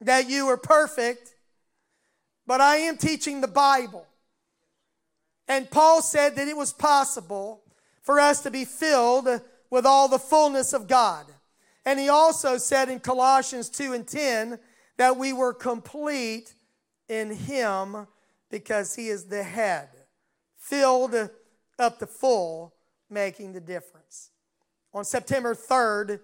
that 0.00 0.30
you 0.30 0.48
are 0.48 0.56
perfect, 0.56 1.34
but 2.46 2.60
I 2.60 2.76
am 2.76 2.96
teaching 2.96 3.42
the 3.42 3.48
Bible. 3.48 4.06
And 5.46 5.70
Paul 5.70 6.00
said 6.00 6.36
that 6.36 6.48
it 6.48 6.56
was 6.56 6.72
possible 6.72 7.62
for 8.02 8.20
us 8.20 8.42
to 8.42 8.50
be 8.50 8.64
filled 8.64 9.28
with 9.70 9.86
all 9.86 10.08
the 10.08 10.18
fullness 10.18 10.72
of 10.72 10.88
God. 10.88 11.26
And 11.84 11.98
he 11.98 12.08
also 12.08 12.58
said 12.58 12.88
in 12.88 13.00
Colossians 13.00 13.68
2 13.68 13.92
and 13.92 14.06
10 14.06 14.58
that 14.98 15.16
we 15.16 15.32
were 15.32 15.54
complete 15.54 16.54
in 17.08 17.30
him 17.30 18.06
because 18.50 18.94
he 18.94 19.08
is 19.08 19.24
the 19.24 19.42
head, 19.42 19.88
filled 20.56 21.30
up 21.78 21.98
to 21.98 22.06
full, 22.06 22.74
making 23.08 23.52
the 23.52 23.60
difference. 23.60 24.30
On 24.92 25.04
September 25.04 25.54
3rd, 25.54 26.20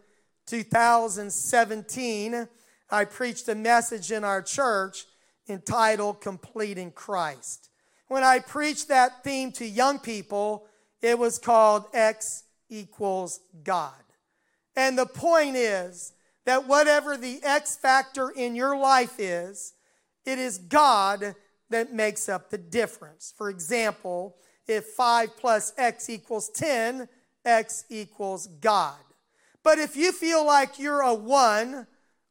2017, 0.46 2.48
I 2.90 3.04
preached 3.04 3.48
a 3.48 3.54
message 3.54 4.12
in 4.12 4.24
our 4.24 4.42
church 4.42 5.04
entitled 5.48 6.20
Completing 6.20 6.92
Christ. 6.92 7.70
When 8.08 8.22
I 8.22 8.38
preached 8.38 8.88
that 8.88 9.24
theme 9.24 9.50
to 9.52 9.66
young 9.66 9.98
people, 9.98 10.66
it 11.06 11.20
was 11.20 11.38
called 11.38 11.84
X 11.94 12.42
equals 12.68 13.38
God. 13.62 13.92
And 14.74 14.98
the 14.98 15.06
point 15.06 15.54
is 15.54 16.14
that 16.46 16.66
whatever 16.66 17.16
the 17.16 17.38
X 17.44 17.76
factor 17.76 18.30
in 18.30 18.56
your 18.56 18.76
life 18.76 19.20
is, 19.20 19.74
it 20.24 20.40
is 20.40 20.58
God 20.58 21.36
that 21.70 21.92
makes 21.92 22.28
up 22.28 22.50
the 22.50 22.58
difference. 22.58 23.32
For 23.36 23.50
example, 23.50 24.34
if 24.66 24.86
5 24.86 25.36
plus 25.36 25.72
x 25.78 26.10
equals 26.10 26.48
10, 26.48 27.08
x 27.44 27.84
equals 27.88 28.48
God. 28.48 28.98
But 29.62 29.78
if 29.78 29.96
you 29.96 30.10
feel 30.10 30.44
like 30.44 30.80
you're 30.80 31.02
a 31.02 31.14
1 31.14 31.86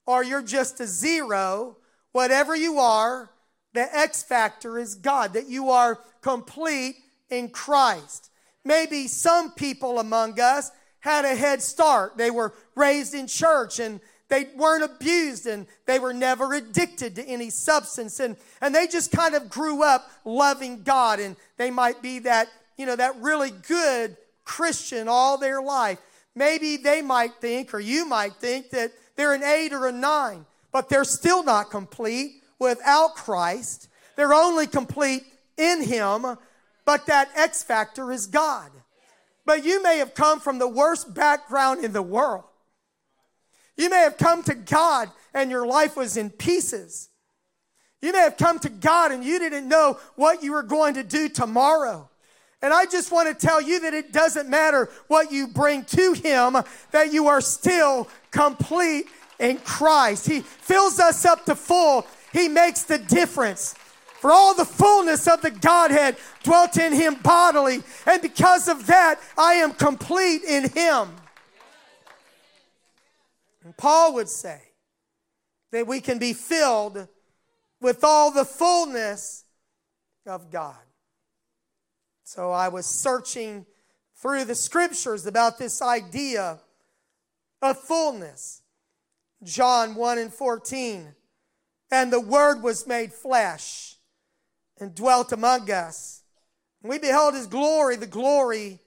or 0.05 0.21
you're 0.21 0.41
just 0.41 0.81
a 0.81 0.85
0, 0.85 1.77
whatever 2.11 2.53
you 2.57 2.79
are, 2.79 3.31
the 3.73 3.87
X 3.97 4.21
factor 4.21 4.77
is 4.77 4.95
God, 4.95 5.31
that 5.31 5.47
you 5.47 5.69
are 5.69 6.01
complete 6.21 6.97
in 7.29 7.47
Christ. 7.49 8.31
Maybe 8.65 9.07
some 9.07 9.51
people 9.51 9.99
among 9.99 10.39
us 10.39 10.71
had 10.99 11.23
a 11.23 11.35
head 11.35 11.61
start. 11.61 12.17
They 12.17 12.31
were 12.31 12.53
raised 12.75 13.13
in 13.13 13.27
church 13.27 13.79
and 13.79 14.01
they 14.27 14.47
weren't 14.55 14.83
abused 14.83 15.45
and 15.45 15.67
they 15.85 15.99
were 15.99 16.13
never 16.13 16.53
addicted 16.53 17.15
to 17.15 17.23
any 17.25 17.51
substance. 17.51 18.19
And, 18.19 18.35
and 18.59 18.73
they 18.73 18.87
just 18.87 19.11
kind 19.11 19.35
of 19.35 19.49
grew 19.49 19.83
up 19.83 20.09
loving 20.25 20.81
God. 20.81 21.19
And 21.19 21.35
they 21.57 21.69
might 21.69 22.01
be 22.01 22.19
that, 22.19 22.49
you 22.75 22.87
know, 22.87 22.95
that 22.95 23.15
really 23.21 23.51
good 23.51 24.17
Christian 24.43 25.07
all 25.07 25.37
their 25.37 25.61
life. 25.61 25.99
Maybe 26.33 26.77
they 26.77 27.03
might 27.03 27.35
think, 27.35 27.73
or 27.73 27.79
you 27.79 28.05
might 28.05 28.33
think, 28.33 28.71
that 28.71 28.91
they're 29.15 29.33
an 29.33 29.43
eight 29.43 29.73
or 29.73 29.87
a 29.87 29.91
nine, 29.91 30.45
but 30.71 30.89
they're 30.89 31.05
still 31.05 31.43
not 31.43 31.69
complete 31.69 32.41
without 32.59 33.15
Christ. 33.15 33.87
They're 34.15 34.33
only 34.33 34.67
complete 34.67 35.23
in 35.57 35.83
Him, 35.83 36.25
but 36.85 37.07
that 37.07 37.29
X 37.35 37.63
factor 37.63 38.11
is 38.11 38.27
God. 38.27 38.71
But 39.45 39.63
you 39.63 39.81
may 39.83 39.97
have 39.97 40.13
come 40.13 40.39
from 40.39 40.59
the 40.59 40.67
worst 40.67 41.13
background 41.13 41.83
in 41.83 41.93
the 41.93 42.01
world. 42.01 42.43
You 43.77 43.89
may 43.89 43.97
have 43.97 44.17
come 44.17 44.41
to 44.43 44.55
God 44.55 45.09
and 45.33 45.51
your 45.51 45.67
life 45.67 45.97
was 45.97 46.17
in 46.17 46.29
pieces. 46.29 47.09
You 48.01 48.13
may 48.13 48.19
have 48.19 48.37
come 48.37 48.59
to 48.59 48.69
God 48.69 49.11
and 49.11 49.23
you 49.23 49.39
didn't 49.39 49.67
know 49.67 49.99
what 50.15 50.43
you 50.43 50.53
were 50.53 50.63
going 50.63 50.93
to 50.95 51.03
do 51.03 51.27
tomorrow. 51.27 52.09
And 52.61 52.73
I 52.73 52.85
just 52.85 53.11
want 53.11 53.27
to 53.27 53.45
tell 53.47 53.61
you 53.61 53.81
that 53.81 53.93
it 53.93 54.11
doesn't 54.11 54.49
matter 54.49 54.89
what 55.07 55.31
you 55.31 55.47
bring 55.47 55.83
to 55.85 56.13
Him, 56.13 56.57
that 56.91 57.11
you 57.11 57.27
are 57.27 57.41
still 57.41 58.07
complete 58.31 59.05
in 59.39 59.57
Christ. 59.57 60.27
He 60.27 60.39
fills 60.41 60.99
us 60.99 61.25
up 61.25 61.45
to 61.45 61.55
full, 61.55 62.07
He 62.31 62.47
makes 62.47 62.83
the 62.83 62.97
difference. 62.97 63.75
For 64.25 64.31
all 64.31 64.55
the 64.55 64.65
fullness 64.65 65.27
of 65.27 65.43
the 65.43 65.51
Godhead 65.51 66.17
dwelt 66.41 66.77
in 66.77 66.93
him 66.93 67.13
bodily, 67.21 67.83
and 68.07 68.19
because 68.23 68.67
of 68.67 68.87
that, 68.87 69.19
I 69.37 69.53
am 69.53 69.71
complete 69.71 70.41
in 70.43 70.67
him. 70.67 71.09
And 73.63 73.77
Paul 73.77 74.15
would 74.15 74.27
say 74.27 74.59
that 75.71 75.85
we 75.85 76.01
can 76.01 76.17
be 76.17 76.33
filled 76.33 77.07
with 77.79 78.03
all 78.03 78.31
the 78.31 78.45
fullness 78.45 79.45
of 80.25 80.49
God. 80.49 80.73
So 82.23 82.51
I 82.51 82.69
was 82.69 82.87
searching 82.87 83.67
through 84.15 84.45
the 84.45 84.55
scriptures 84.55 85.27
about 85.27 85.59
this 85.59 85.83
idea 85.83 86.61
of 87.61 87.77
fullness. 87.77 88.63
John 89.43 89.93
1 89.93 90.17
and 90.17 90.33
14. 90.33 91.13
And 91.91 92.11
the 92.11 92.19
Word 92.19 92.63
was 92.63 92.87
made 92.87 93.13
flesh 93.13 93.94
and 94.79 94.95
dwelt 94.95 95.31
among 95.31 95.71
us. 95.71 96.23
We 96.83 96.99
beheld 96.99 97.33
his 97.33 97.47
glory, 97.47 97.95
the 97.95 98.07
glory 98.07 98.79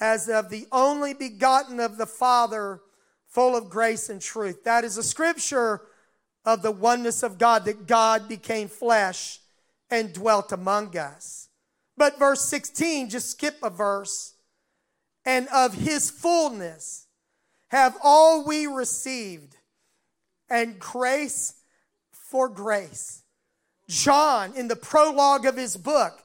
as 0.00 0.28
of 0.28 0.50
the 0.50 0.66
only 0.72 1.14
begotten 1.14 1.80
of 1.80 1.96
the 1.96 2.06
Father, 2.06 2.80
full 3.28 3.56
of 3.56 3.70
grace 3.70 4.08
and 4.08 4.20
truth. 4.20 4.64
That 4.64 4.84
is 4.84 4.98
a 4.98 5.02
scripture 5.02 5.82
of 6.44 6.62
the 6.62 6.70
oneness 6.70 7.22
of 7.22 7.38
God, 7.38 7.64
that 7.64 7.86
God 7.86 8.28
became 8.28 8.68
flesh 8.68 9.40
and 9.90 10.12
dwelt 10.12 10.52
among 10.52 10.96
us. 10.96 11.48
But 11.96 12.18
verse 12.18 12.44
16, 12.44 13.10
just 13.10 13.30
skip 13.30 13.56
a 13.62 13.70
verse, 13.70 14.34
and 15.24 15.48
of 15.48 15.74
his 15.74 16.10
fullness 16.10 17.06
have 17.68 17.96
all 18.02 18.44
we 18.44 18.66
received, 18.66 19.56
and 20.50 20.78
grace 20.78 21.54
for 22.12 22.48
grace. 22.48 23.23
John, 23.88 24.54
in 24.56 24.68
the 24.68 24.76
prologue 24.76 25.46
of 25.46 25.56
his 25.56 25.76
book, 25.76 26.22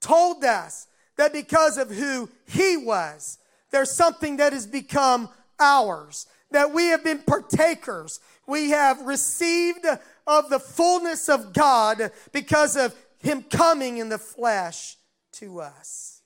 told 0.00 0.44
us 0.44 0.86
that 1.16 1.32
because 1.32 1.78
of 1.78 1.90
who 1.90 2.28
he 2.46 2.76
was, 2.76 3.38
there's 3.70 3.90
something 3.90 4.36
that 4.38 4.52
has 4.52 4.66
become 4.66 5.28
ours, 5.58 6.26
that 6.50 6.72
we 6.72 6.86
have 6.86 7.04
been 7.04 7.18
partakers. 7.18 8.20
We 8.46 8.70
have 8.70 9.00
received 9.02 9.86
of 10.26 10.50
the 10.50 10.60
fullness 10.60 11.28
of 11.28 11.52
God 11.52 12.10
because 12.32 12.76
of 12.76 12.94
him 13.18 13.42
coming 13.42 13.98
in 13.98 14.08
the 14.08 14.18
flesh 14.18 14.96
to 15.32 15.60
us. 15.60 16.22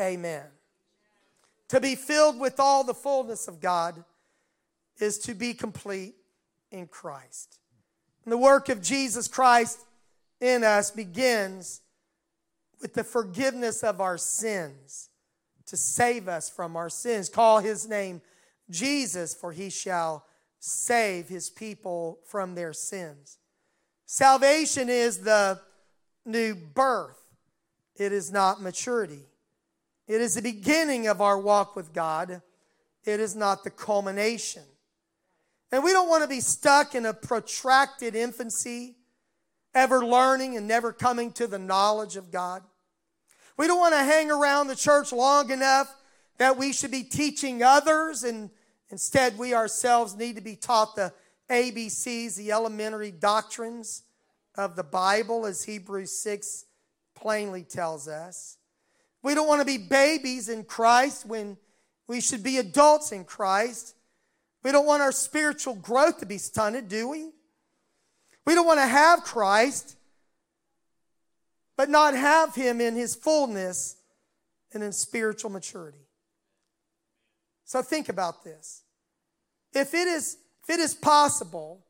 Amen. 0.00 0.44
To 1.68 1.80
be 1.80 1.94
filled 1.94 2.38
with 2.38 2.60
all 2.60 2.84
the 2.84 2.94
fullness 2.94 3.48
of 3.48 3.60
God 3.60 4.04
is 4.98 5.18
to 5.20 5.34
be 5.34 5.54
complete 5.54 6.14
in 6.70 6.86
Christ. 6.86 7.58
And 8.24 8.32
the 8.32 8.38
work 8.38 8.68
of 8.68 8.82
Jesus 8.82 9.28
Christ 9.28 9.80
in 10.40 10.64
us 10.64 10.90
begins 10.90 11.80
with 12.80 12.94
the 12.94 13.04
forgiveness 13.04 13.82
of 13.82 14.00
our 14.00 14.18
sins 14.18 15.08
to 15.66 15.76
save 15.76 16.28
us 16.28 16.50
from 16.50 16.76
our 16.76 16.88
sins. 16.90 17.28
Call 17.28 17.60
his 17.60 17.88
name 17.88 18.20
Jesus, 18.68 19.34
for 19.34 19.52
he 19.52 19.70
shall 19.70 20.26
save 20.58 21.28
his 21.28 21.50
people 21.50 22.18
from 22.26 22.54
their 22.54 22.72
sins. 22.72 23.38
Salvation 24.06 24.88
is 24.88 25.18
the 25.18 25.60
new 26.24 26.54
birth, 26.54 27.18
it 27.96 28.12
is 28.12 28.30
not 28.30 28.62
maturity. 28.62 29.26
It 30.08 30.20
is 30.20 30.34
the 30.34 30.42
beginning 30.42 31.06
of 31.06 31.20
our 31.20 31.38
walk 31.38 31.76
with 31.76 31.92
God, 31.92 32.42
it 33.04 33.20
is 33.20 33.34
not 33.34 33.64
the 33.64 33.70
culmination. 33.70 34.64
And 35.72 35.82
we 35.82 35.90
don't 35.90 36.08
want 36.08 36.22
to 36.22 36.28
be 36.28 36.40
stuck 36.40 36.94
in 36.94 37.06
a 37.06 37.14
protracted 37.14 38.14
infancy, 38.14 38.94
ever 39.74 40.04
learning 40.04 40.56
and 40.56 40.68
never 40.68 40.92
coming 40.92 41.32
to 41.32 41.46
the 41.46 41.58
knowledge 41.58 42.16
of 42.16 42.30
God. 42.30 42.62
We 43.56 43.66
don't 43.66 43.80
want 43.80 43.94
to 43.94 44.04
hang 44.04 44.30
around 44.30 44.68
the 44.68 44.76
church 44.76 45.12
long 45.12 45.50
enough 45.50 45.94
that 46.38 46.58
we 46.58 46.72
should 46.72 46.90
be 46.90 47.02
teaching 47.02 47.62
others, 47.62 48.22
and 48.22 48.50
instead, 48.90 49.38
we 49.38 49.54
ourselves 49.54 50.14
need 50.14 50.36
to 50.36 50.42
be 50.42 50.56
taught 50.56 50.94
the 50.94 51.12
ABCs, 51.48 52.36
the 52.36 52.52
elementary 52.52 53.10
doctrines 53.10 54.02
of 54.56 54.76
the 54.76 54.82
Bible, 54.82 55.46
as 55.46 55.64
Hebrews 55.64 56.10
6 56.18 56.66
plainly 57.14 57.62
tells 57.62 58.08
us. 58.08 58.58
We 59.22 59.34
don't 59.34 59.48
want 59.48 59.60
to 59.60 59.66
be 59.66 59.78
babies 59.78 60.48
in 60.48 60.64
Christ 60.64 61.24
when 61.24 61.56
we 62.08 62.20
should 62.20 62.42
be 62.42 62.58
adults 62.58 63.12
in 63.12 63.24
Christ. 63.24 63.94
We 64.62 64.72
don't 64.72 64.86
want 64.86 65.02
our 65.02 65.12
spiritual 65.12 65.74
growth 65.74 66.18
to 66.20 66.26
be 66.26 66.38
stunted, 66.38 66.88
do 66.88 67.08
we? 67.08 67.30
We 68.46 68.54
don't 68.54 68.66
want 68.66 68.80
to 68.80 68.86
have 68.86 69.24
Christ, 69.24 69.96
but 71.76 71.88
not 71.88 72.14
have 72.14 72.54
Him 72.54 72.80
in 72.80 72.94
His 72.94 73.14
fullness 73.14 73.96
and 74.72 74.82
in 74.82 74.92
spiritual 74.92 75.50
maturity. 75.50 76.06
So 77.64 77.82
think 77.82 78.08
about 78.08 78.44
this. 78.44 78.82
If 79.72 79.94
it 79.94 80.06
is, 80.06 80.36
if 80.62 80.70
it 80.70 80.80
is 80.80 80.94
possible 80.94 81.84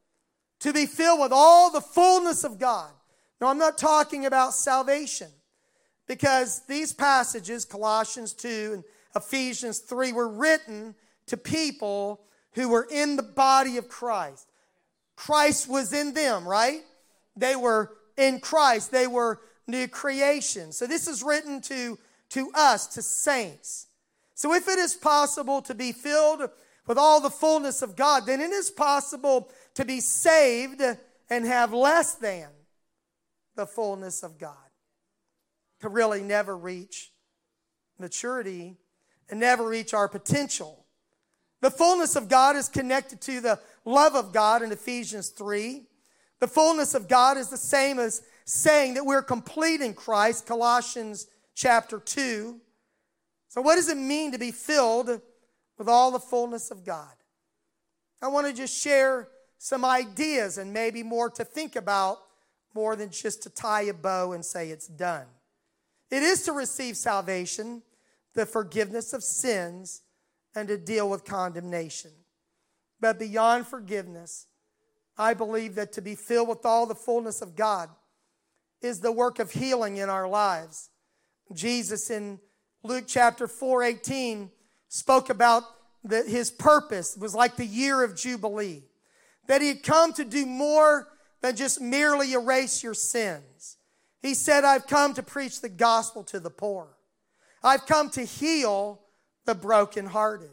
to 0.61 0.73
be 0.73 0.87
filled 0.87 1.21
with 1.21 1.33
all 1.33 1.71
the 1.71 1.81
fullness 1.81 2.45
of 2.45 2.59
God, 2.59 2.91
now 3.41 3.49
I'm 3.49 3.59
not 3.59 3.77
talking 3.77 4.25
about 4.27 4.55
salvation 4.55 5.29
because 6.07 6.65
these 6.67 6.93
passages, 6.93 7.65
Colossians 7.65 8.33
2 8.35 8.71
and 8.75 8.85
Ephesians 9.17 9.81
3, 9.81 10.13
were 10.13 10.29
written 10.29 10.95
to 11.27 11.37
people 11.37 12.21
who 12.55 12.69
were 12.69 12.87
in 12.91 13.17
the 13.17 13.23
body 13.23 13.77
of 13.77 13.89
Christ. 13.89 14.49
Christ 15.17 15.69
was 15.69 15.93
in 15.93 16.15
them, 16.15 16.47
right? 16.47 16.81
They 17.37 17.57
were 17.57 17.93
in 18.17 18.41
Christ. 18.41 18.91
They 18.91 19.07
were 19.07 19.41
new 19.67 19.89
creation. 19.89 20.73
So 20.73 20.87
this 20.87 21.07
is 21.07 21.23
written 21.23 21.61
to, 21.63 21.99
to 22.31 22.51
us, 22.55 22.87
to 22.89 23.03
saints. 23.03 23.87
So 24.35 24.53
if 24.55 24.69
it 24.69 24.79
is 24.79 24.95
possible 24.95 25.63
to 25.63 25.75
be 25.75 25.93
filled 25.93 26.51
with 26.87 26.99
all 26.99 27.21
the 27.21 27.31
fullness 27.31 27.83
of 27.83 27.97
God, 27.97 28.27
then 28.27 28.41
it 28.41 28.51
is 28.51 28.71
possible 28.71 29.51
to 29.75 29.85
be 29.85 30.01
saved 30.01 30.83
and 31.31 31.47
have 31.47 31.73
less 31.73 32.15
than 32.15 32.49
the 33.55 33.67
fullness 33.67 34.23
of 34.23 34.39
God. 34.39 34.57
To 35.81 35.89
really 35.89 36.23
never 36.23 36.57
reach 36.57 37.13
maturity 37.99 38.77
and 39.31 39.41
never 39.41 39.67
reach 39.67 39.95
our 39.95 40.09
potential. 40.09 40.82
The 41.63 41.71
fullness 41.71 42.17
of 42.17 42.29
God 42.29 42.57
is 42.57 42.69
connected 42.69 43.21
to 43.23 43.41
the 43.41 43.59
love 43.85 44.17
of 44.17 44.33
God 44.33 44.63
in 44.63 44.73
Ephesians 44.73 45.29
3. 45.29 45.85
The 46.41 46.49
fullness 46.49 46.95
of 46.95 47.09
God 47.09 47.39
is 47.39 47.49
the 47.49 47.57
same 47.57 48.01
as 48.01 48.23
saying 48.45 48.95
that 48.95 49.07
we're 49.07 49.23
complete 49.23 49.81
in 49.81 49.95
Christ, 49.95 50.45
Colossians 50.45 51.29
chapter 51.55 52.01
2. 52.01 52.61
So, 53.47 53.61
what 53.61 53.77
does 53.77 53.89
it 53.89 53.97
mean 53.97 54.33
to 54.33 54.39
be 54.39 54.51
filled 54.51 55.21
with 55.79 55.89
all 55.89 56.11
the 56.11 56.19
fullness 56.19 56.73
of 56.73 56.85
God? 56.85 57.15
I 58.21 58.27
want 58.27 58.49
to 58.49 58.53
just 58.53 58.77
share 58.77 59.29
some 59.59 59.85
ideas 59.85 60.59
and 60.59 60.73
maybe 60.73 61.05
more 61.05 61.31
to 61.31 61.45
think 61.45 61.77
about 61.77 62.19
more 62.75 62.97
than 62.97 63.11
just 63.11 63.45
to 63.45 63.51
tie 63.51 63.83
a 63.83 63.95
bow 63.95 64.33
and 64.33 64.45
say 64.45 64.71
it's 64.71 64.89
done. 64.89 65.27
It 66.11 66.25
is 66.25 66.43
to 66.45 66.53
receive 66.53 66.97
salvation, 66.97 67.83
the 68.35 68.47
forgiveness 68.47 69.13
of 69.13 69.23
sins, 69.23 70.03
and 70.55 70.69
to 70.69 70.77
deal 70.77 71.09
with 71.09 71.25
condemnation. 71.25 72.11
But 73.01 73.19
beyond 73.19 73.67
forgiveness, 73.67 74.47
I 75.17 75.35
believe 75.35 75.75
that 75.75 75.93
to 75.95 76.03
be 76.03 76.15
filled 76.15 76.49
with 76.49 76.65
all 76.65 76.87
the 76.87 76.95
fullness 76.95 77.43
of 77.43 77.57
God 77.57 77.89
is 78.81 79.01
the 79.01 79.13
work 79.13 79.39
of 79.39 79.53
healing 79.53 79.97
in 79.97 80.09
our 80.09 80.29
lives. 80.29 80.91
Jesus 81.53 82.11
in 82.11 82.41
Luke 82.83 83.05
chapter 83.07 83.47
4 83.47 83.83
18 83.83 84.51
spoke 84.89 85.31
about 85.31 85.65
that 86.05 86.27
his 86.27 86.51
purpose 86.51 87.17
was 87.17 87.35
like 87.35 87.57
the 87.57 87.67
year 87.67 88.03
of 88.03 88.17
Jubilee, 88.17 88.83
that 89.47 89.63
he 89.63 89.69
had 89.69 89.83
come 89.83 90.13
to 90.15 90.25
do 90.25 90.47
more 90.47 91.09
than 91.41 91.57
just 91.57 91.81
merely 91.81 92.33
erase 92.33 92.83
your 92.83 92.95
sins. 92.95 93.77
He 94.21 94.35
said, 94.35 94.65
I've 94.65 94.87
come 94.87 95.15
to 95.15 95.23
preach 95.23 95.61
the 95.61 95.69
gospel 95.69 96.23
to 96.25 96.41
the 96.41 96.51
poor. 96.51 96.97
I've 97.63 97.87
come 97.87 98.11
to 98.11 98.25
heal 98.25 99.01
the 99.45 99.55
brokenhearted. 99.55 100.51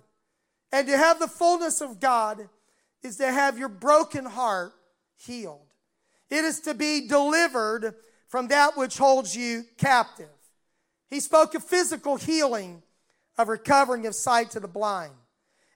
And 0.72 0.88
to 0.88 0.98
have 0.98 1.20
the 1.20 1.28
fullness 1.28 1.82
of 1.82 2.00
God 2.00 2.48
is 3.04 3.18
to 3.18 3.32
have 3.32 3.58
your 3.58 3.70
broken 3.70 4.26
heart 4.26 4.74
healed. 5.16 5.66
It 6.30 6.44
is 6.46 6.60
to 6.62 6.74
be 6.74 7.08
delivered 7.08 7.96
from 8.28 8.50
that 8.50 8.78
which 8.78 8.98
holds 8.98 9.36
you 9.36 9.66
captive. 9.78 10.30
He 11.10 11.20
spoke 11.20 11.56
of 11.56 11.64
physical 11.64 12.18
healing, 12.18 12.84
of 13.38 13.48
recovering 13.48 14.06
of 14.06 14.14
sight 14.14 14.52
to 14.52 14.60
the 14.60 14.68
blind, 14.68 15.14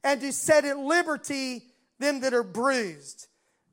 and 0.03 0.21
to 0.21 0.31
set 0.31 0.65
at 0.65 0.77
liberty 0.77 1.63
them 1.99 2.19
that 2.21 2.33
are 2.33 2.43
bruised. 2.43 3.27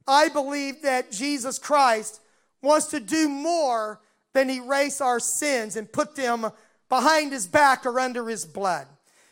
I 0.07 0.28
believe 0.28 0.82
that 0.82 1.12
Jesus 1.12 1.59
Christ 1.59 2.20
wants 2.62 2.86
to 2.86 3.01
do 3.01 3.28
more 3.28 4.01
than 4.32 4.49
erase 4.49 5.01
our 5.01 5.20
sins 5.20 5.76
and 5.76 5.93
put 5.93 6.16
them 6.16 6.51
behind 6.88 7.32
his 7.32 7.47
back 7.47 7.84
or 7.84 8.01
under 8.01 8.28
his 8.28 8.45
blood. 8.45 8.86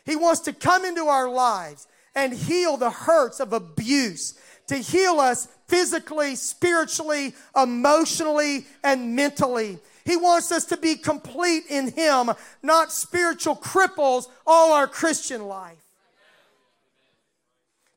He 0.09 0.15
wants 0.15 0.41
to 0.41 0.53
come 0.53 0.85
into 0.85 1.05
our 1.05 1.29
lives 1.29 1.87
and 2.15 2.33
heal 2.33 2.77
the 2.77 2.89
hurts 2.89 3.39
of 3.39 3.53
abuse, 3.53 4.33
to 4.67 4.75
heal 4.75 5.19
us 5.19 5.47
physically, 5.67 6.35
spiritually, 6.35 7.35
emotionally, 7.55 8.65
and 8.83 9.15
mentally. 9.15 9.77
He 10.05 10.17
wants 10.17 10.51
us 10.51 10.65
to 10.65 10.77
be 10.77 10.95
complete 10.95 11.65
in 11.69 11.91
Him, 11.91 12.31
not 12.63 12.91
spiritual 12.91 13.55
cripples 13.55 14.25
all 14.47 14.73
our 14.73 14.87
Christian 14.87 15.45
life. 15.45 15.77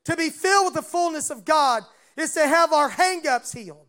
To 0.05 0.15
be 0.15 0.29
filled 0.29 0.67
with 0.67 0.75
the 0.75 0.83
fullness 0.83 1.31
of 1.31 1.47
God 1.47 1.83
is 2.19 2.35
to 2.35 2.47
have 2.47 2.75
our 2.75 2.91
hangups 2.91 3.57
healed, 3.57 3.87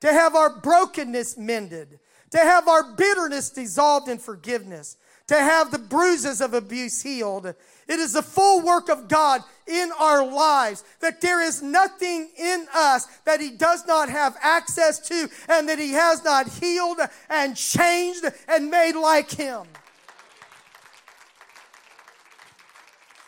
to 0.00 0.10
have 0.10 0.34
our 0.34 0.58
brokenness 0.60 1.36
mended, 1.36 1.98
to 2.30 2.38
have 2.38 2.66
our 2.66 2.94
bitterness 2.94 3.50
dissolved 3.50 4.08
in 4.08 4.16
forgiveness, 4.16 4.96
to 5.28 5.34
have 5.34 5.70
the 5.70 5.78
bruises 5.78 6.40
of 6.40 6.54
abuse 6.54 7.02
healed. 7.02 7.46
It 7.46 7.98
is 7.98 8.12
the 8.14 8.22
full 8.22 8.60
work 8.60 8.88
of 8.88 9.08
God 9.08 9.42
in 9.66 9.90
our 9.98 10.26
lives 10.26 10.84
that 11.00 11.20
there 11.20 11.40
is 11.40 11.62
nothing 11.62 12.28
in 12.36 12.66
us 12.74 13.06
that 13.24 13.40
He 13.40 13.50
does 13.50 13.86
not 13.86 14.08
have 14.08 14.36
access 14.42 14.98
to 15.08 15.28
and 15.48 15.68
that 15.68 15.78
He 15.78 15.92
has 15.92 16.24
not 16.24 16.48
healed 16.48 16.98
and 17.30 17.56
changed 17.56 18.24
and 18.48 18.70
made 18.70 18.94
like 18.94 19.30
Him. 19.30 19.66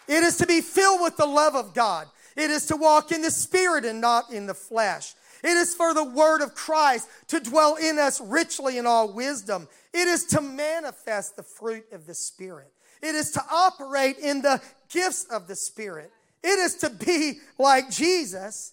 It 0.08 0.24
is 0.24 0.36
to 0.38 0.46
be 0.46 0.60
filled 0.60 1.02
with 1.02 1.16
the 1.16 1.26
love 1.26 1.54
of 1.54 1.72
God. 1.72 2.08
It 2.34 2.50
is 2.50 2.66
to 2.66 2.76
walk 2.76 3.12
in 3.12 3.22
the 3.22 3.30
Spirit 3.30 3.84
and 3.84 4.00
not 4.00 4.32
in 4.32 4.46
the 4.46 4.54
flesh. 4.54 5.14
It 5.42 5.56
is 5.56 5.74
for 5.74 5.94
the 5.94 6.04
word 6.04 6.42
of 6.42 6.54
Christ 6.54 7.08
to 7.28 7.40
dwell 7.40 7.76
in 7.76 7.98
us 7.98 8.20
richly 8.20 8.78
in 8.78 8.86
all 8.86 9.12
wisdom. 9.12 9.68
It 9.92 10.06
is 10.06 10.26
to 10.26 10.40
manifest 10.40 11.36
the 11.36 11.42
fruit 11.42 11.84
of 11.92 12.06
the 12.06 12.14
Spirit. 12.14 12.72
It 13.02 13.14
is 13.14 13.30
to 13.32 13.44
operate 13.50 14.18
in 14.18 14.42
the 14.42 14.60
gifts 14.90 15.24
of 15.24 15.46
the 15.46 15.56
Spirit. 15.56 16.10
It 16.42 16.58
is 16.58 16.76
to 16.76 16.90
be 16.90 17.40
like 17.58 17.90
Jesus, 17.90 18.72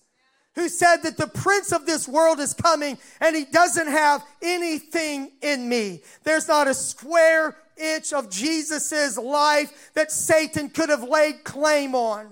who 0.56 0.70
said 0.70 0.98
that 1.04 1.18
the 1.18 1.28
prince 1.28 1.72
of 1.72 1.86
this 1.86 2.08
world 2.08 2.40
is 2.40 2.54
coming 2.54 2.98
and 3.22 3.36
he 3.36 3.46
doesn't 3.46 3.88
have 3.88 4.26
anything 4.42 5.32
in 5.42 5.70
me. 5.70 6.02
There's 6.24 6.48
not 6.48 6.68
a 6.68 6.74
square 6.74 7.56
inch 7.78 8.12
of 8.12 8.30
Jesus's 8.30 9.18
life 9.18 9.92
that 9.94 10.12
Satan 10.12 10.70
could 10.70 10.90
have 10.90 11.04
laid 11.04 11.44
claim 11.44 11.94
on 11.94 12.30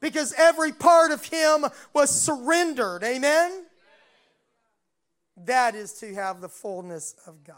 because 0.00 0.34
every 0.36 0.72
part 0.72 1.10
of 1.10 1.24
him 1.24 1.64
was 1.92 2.10
surrendered. 2.10 3.04
Amen? 3.04 3.66
That 5.44 5.74
is 5.74 5.94
to 5.94 6.14
have 6.14 6.40
the 6.40 6.48
fullness 6.48 7.14
of 7.26 7.44
God. 7.44 7.56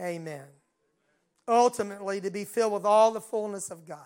Amen. 0.00 0.46
Ultimately, 1.48 2.20
to 2.20 2.30
be 2.30 2.44
filled 2.44 2.72
with 2.72 2.84
all 2.84 3.12
the 3.12 3.20
fullness 3.20 3.70
of 3.70 3.86
God 3.86 3.98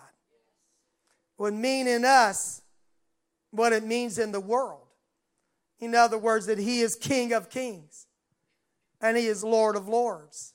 would 1.37 1.53
mean 1.53 1.87
in 1.87 2.05
us 2.05 2.61
what 3.49 3.73
it 3.73 3.83
means 3.83 4.17
in 4.17 4.31
the 4.31 4.39
world. 4.39 4.87
In 5.79 5.95
other 5.95 6.17
words, 6.17 6.45
that 6.45 6.59
He 6.59 6.81
is 6.81 6.95
King 6.95 7.33
of 7.33 7.49
kings 7.49 8.05
and 9.01 9.17
He 9.17 9.25
is 9.25 9.43
Lord 9.43 9.75
of 9.75 9.87
lords. 9.87 10.53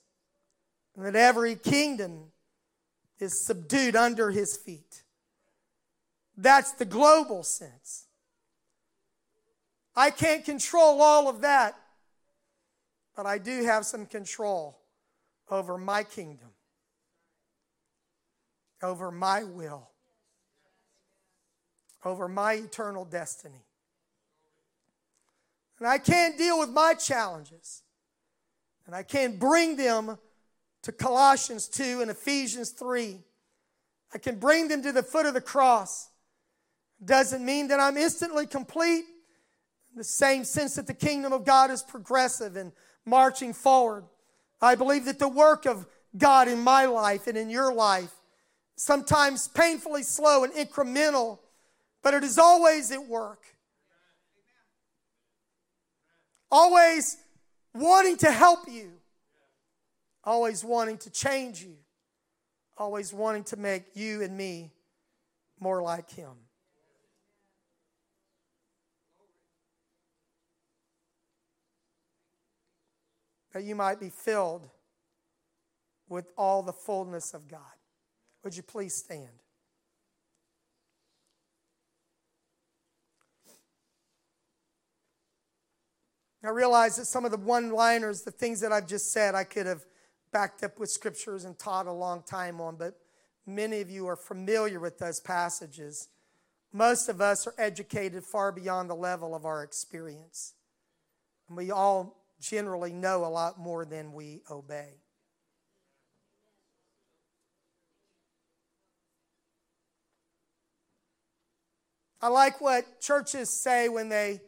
And 0.97 1.05
that 1.05 1.17
every 1.17 1.57
kingdom 1.57 2.33
is 3.19 3.45
subdued 3.45 3.97
under 3.97 4.31
His 4.31 4.57
feet. 4.57 5.03
That's 6.37 6.73
the 6.73 6.85
global 6.85 7.43
sense. 7.43 8.06
I 9.97 10.11
can't 10.11 10.45
control 10.45 11.01
all 11.01 11.27
of 11.27 11.41
that, 11.41 11.75
but 13.17 13.25
I 13.25 13.39
do 13.39 13.65
have 13.65 13.87
some 13.87 14.05
control 14.05 14.79
over 15.51 15.79
my 15.79 16.03
kingdom, 16.03 16.51
over 18.83 19.11
my 19.11 19.43
will, 19.43 19.89
over 22.05 22.29
my 22.29 22.55
eternal 22.55 23.07
destiny. 23.07 23.65
And 25.79 25.89
I 25.89 25.97
can't 25.97 26.37
deal 26.37 26.59
with 26.59 26.71
my 26.71 26.93
challenges, 26.93 27.83
and 28.85 28.95
I 28.95 29.03
can't 29.03 29.39
bring 29.39 29.77
them 29.77 30.19
to 30.83 30.93
Colossians 30.93 31.69
2 31.69 32.03
and 32.03 32.11
Ephesians 32.11 32.71
3. 32.71 33.19
I 34.13 34.19
can 34.19 34.39
bring 34.39 34.69
them 34.69 34.83
to 34.83 34.93
the 34.93 35.03
foot 35.03 35.25
of 35.25 35.33
the 35.33 35.41
cross. 35.41 36.11
Doesn't 37.03 37.45
mean 37.45 37.69
that 37.69 37.81
I'm 37.81 37.97
instantly 37.97 38.47
complete 38.47 39.05
the 39.97 40.05
same 40.05 40.45
sense 40.45 40.75
that 40.75 40.87
the 40.87 40.95
kingdom 40.95 41.33
of 41.33 41.45
God 41.45 41.71
is 41.71 41.83
progressive 41.83 42.55
and 42.55 42.71
marching 43.07 43.55
forward. 43.55 44.05
I 44.61 44.75
believe 44.75 45.07
that 45.07 45.19
the 45.19 45.29
work 45.29 45.65
of 45.65 45.87
God 46.17 46.49
in 46.49 46.61
my 46.61 46.85
life 46.85 47.27
and 47.27 47.37
in 47.37 47.51
your 47.51 47.73
life, 47.73 48.13
sometimes 48.77 49.49
painfully 49.49 50.03
slow 50.03 50.45
and 50.45 50.53
incremental, 50.53 51.39
but 52.03 52.15
it 52.15 52.23
is 52.23 52.39
always 52.39 52.93
at 52.93 53.07
work. 53.07 53.43
Always 56.51 57.17
wanting 57.75 58.19
to 58.19 58.31
help 58.31 58.69
you, 58.69 58.93
always 60.23 60.63
wanting 60.63 60.99
to 60.99 61.11
change 61.11 61.63
you, 61.63 61.77
always 62.77 63.13
wanting 63.13 63.45
to 63.45 63.57
make 63.57 63.85
you 63.95 64.23
and 64.23 64.37
me 64.37 64.73
more 65.59 65.83
like 65.83 66.11
Him. 66.11 66.46
That 73.57 73.65
you 73.65 73.75
might 73.75 73.99
be 73.99 74.11
filled 74.11 74.69
with 76.11 76.31
all 76.37 76.63
the 76.63 76.75
fullness 76.75 77.33
of 77.33 77.49
God. 77.49 77.61
Would 78.45 78.55
you 78.55 78.63
please 78.63 78.95
stand? 78.95 79.31
I 86.45 86.51
realize 86.51 86.97
that 86.97 87.07
some 87.07 87.25
of 87.25 87.31
the 87.31 87.39
one 87.39 87.71
liners, 87.71 88.21
the 88.21 88.31
things 88.31 88.61
that 88.61 88.73
I've 88.73 88.87
just 88.87 89.11
said, 89.11 89.35
I 89.35 89.45
could 89.45 89.65
have 89.65 89.87
backed 90.35 90.63
up 90.63 90.79
with 90.79 90.91
scriptures 90.91 91.47
and 91.47 91.59
taught 91.59 91.87
a 91.87 91.93
long 91.93 92.23
time 92.25 92.61
on, 92.61 92.77
but 92.77 93.01
many 93.47 93.81
of 93.81 93.89
you 93.89 94.07
are 94.07 94.17
familiar 94.17 94.79
with 94.81 94.99
those 94.99 95.19
passages. 95.19 96.09
Most 96.75 97.09
of 97.09 97.23
us 97.23 97.47
are 97.47 97.55
educated 97.57 98.23
far 98.23 98.53
beyond 98.53 98.91
the 98.91 98.95
level 98.95 99.35
of 99.35 99.47
our 99.47 99.63
experience. 99.63 100.53
And 101.49 101.57
we 101.57 101.71
all 101.71 102.26
generally 102.41 102.93
know 102.93 103.25
a 103.25 103.29
lot 103.29 103.59
more 103.59 103.85
than 103.85 104.13
we 104.13 104.43
obey. 104.51 105.01
I 112.21 112.29
like 112.29 112.61
what 112.61 113.01
churches 113.01 113.51
say 113.51 113.89
when 113.89 114.09
they 114.09 114.41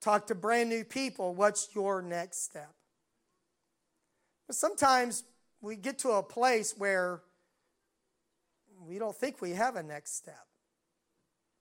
talk 0.00 0.26
to 0.26 0.34
brand 0.34 0.68
new 0.68 0.84
people 0.84 1.34
what's 1.34 1.68
your 1.74 2.02
next 2.02 2.44
step? 2.44 2.74
But 4.46 4.56
sometimes 4.56 5.24
we 5.60 5.76
get 5.76 5.98
to 6.00 6.10
a 6.10 6.22
place 6.22 6.74
where 6.76 7.22
we 8.86 8.98
don't 8.98 9.16
think 9.16 9.40
we 9.40 9.52
have 9.52 9.76
a 9.76 9.82
next 9.82 10.16
step, 10.16 10.46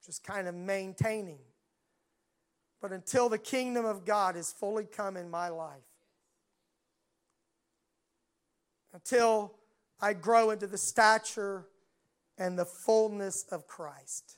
just 0.05 0.23
kind 0.23 0.47
of 0.47 0.55
maintaining. 0.55 1.39
But 2.83 2.91
until 2.91 3.29
the 3.29 3.37
kingdom 3.37 3.85
of 3.85 4.03
God 4.03 4.35
is 4.35 4.51
fully 4.51 4.83
come 4.83 5.15
in 5.15 5.31
my 5.31 5.47
life, 5.47 5.87
until 8.93 9.53
I 10.01 10.11
grow 10.11 10.49
into 10.49 10.67
the 10.67 10.77
stature 10.77 11.65
and 12.37 12.59
the 12.59 12.65
fullness 12.65 13.45
of 13.49 13.67
Christ, 13.67 14.35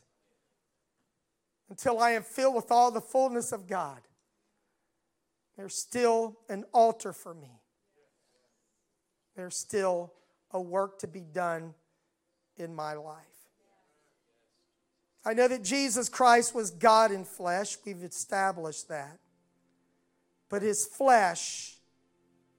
until 1.72 1.98
I 1.98 2.12
am 2.12 2.22
filled 2.22 2.54
with 2.54 2.70
all 2.70 2.92
the 2.92 3.02
fullness 3.02 3.52
of 3.52 3.66
God, 3.66 4.02
there's 5.58 5.76
still 5.76 6.38
an 6.48 6.66
altar 6.72 7.14
for 7.14 7.34
me. 7.34 7.64
There's 9.36 9.58
still 9.58 10.14
a 10.52 10.62
work 10.62 11.00
to 11.00 11.08
be 11.08 11.22
done 11.22 11.74
in 12.58 12.76
my 12.76 12.94
life. 12.94 13.45
I 15.26 15.34
know 15.34 15.48
that 15.48 15.64
Jesus 15.64 16.08
Christ 16.08 16.54
was 16.54 16.70
God 16.70 17.12
in 17.12 17.26
flesh. 17.26 17.78
We've 17.84 18.04
established 18.04 18.90
that. 18.90 19.18
But 20.50 20.62
his 20.62 20.86
flesh 20.86 21.78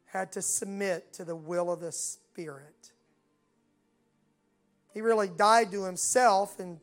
had 0.07 0.33
to 0.33 0.43
submit 0.43 1.13
to 1.15 1.25
the 1.25 1.37
will 1.37 1.71
of 1.71 1.81
the 1.81 1.93
Spirit. 1.93 2.93
He 4.93 5.01
really 5.01 5.29
died 5.29 5.71
to 5.73 5.85
himself, 5.85 6.59
and 6.59 6.81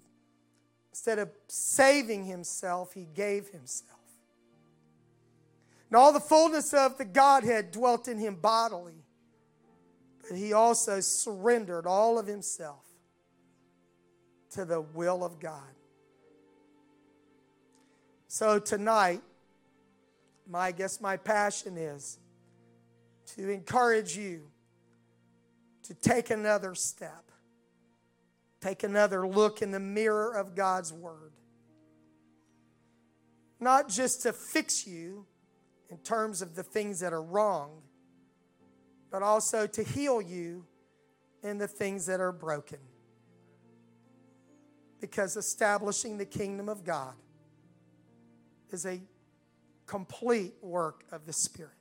instead 0.92 1.20
of 1.20 1.30
saving 1.48 2.26
himself, 2.26 2.94
he 2.94 3.06
gave 3.14 3.50
himself. 3.50 4.00
And 5.90 5.98
all 5.98 6.14
the 6.14 6.20
fullness 6.20 6.74
of 6.74 6.98
the 6.98 7.06
Godhead 7.06 7.72
dwelt 7.72 8.08
in 8.08 8.20
him 8.20 8.36
bodily, 8.36 9.04
but 10.22 10.38
he 10.38 10.54
also 10.54 11.02
surrendered 11.02 11.86
all 11.86 12.18
of 12.18 12.26
himself 12.26 12.93
to 14.54 14.66
the 14.66 14.82
will 14.82 15.24
of 15.24 15.40
God. 15.40 15.62
So 18.28 18.60
tonight, 18.60 19.22
my 20.50 20.60
I 20.60 20.72
guess 20.72 21.00
my 21.00 21.18
passion 21.18 21.78
is 21.78 22.20
to 23.36 23.50
encourage 23.50 24.18
you 24.18 24.42
to 25.84 25.94
take 25.94 26.30
another 26.30 26.76
step. 26.76 27.32
Take 28.62 28.84
another 28.84 29.28
look 29.28 29.62
in 29.62 29.72
the 29.72 29.80
mirror 29.80 30.36
of 30.36 30.56
God's 30.56 30.94
word. 30.94 31.34
not 33.64 33.90
just 33.90 34.22
to 34.24 34.34
fix 34.34 34.86
you 34.86 35.26
in 35.90 35.98
terms 36.00 36.42
of 36.42 36.56
the 36.56 36.64
things 36.64 37.00
that 37.00 37.14
are 37.14 37.24
wrong, 37.24 37.82
but 39.10 39.24
also 39.24 39.66
to 39.66 39.84
heal 39.84 40.22
you 40.22 40.66
in 41.44 41.58
the 41.58 41.68
things 41.68 42.06
that 42.06 42.20
are 42.20 42.32
broken. 42.32 42.80
Because 45.04 45.36
establishing 45.36 46.18
the 46.18 46.24
kingdom 46.24 46.70
of 46.70 46.86
God 46.86 47.14
is 48.72 48.86
a 48.86 49.02
complete 49.86 50.54
work 50.62 51.04
of 51.12 51.26
the 51.26 51.34
Spirit. 51.34 51.74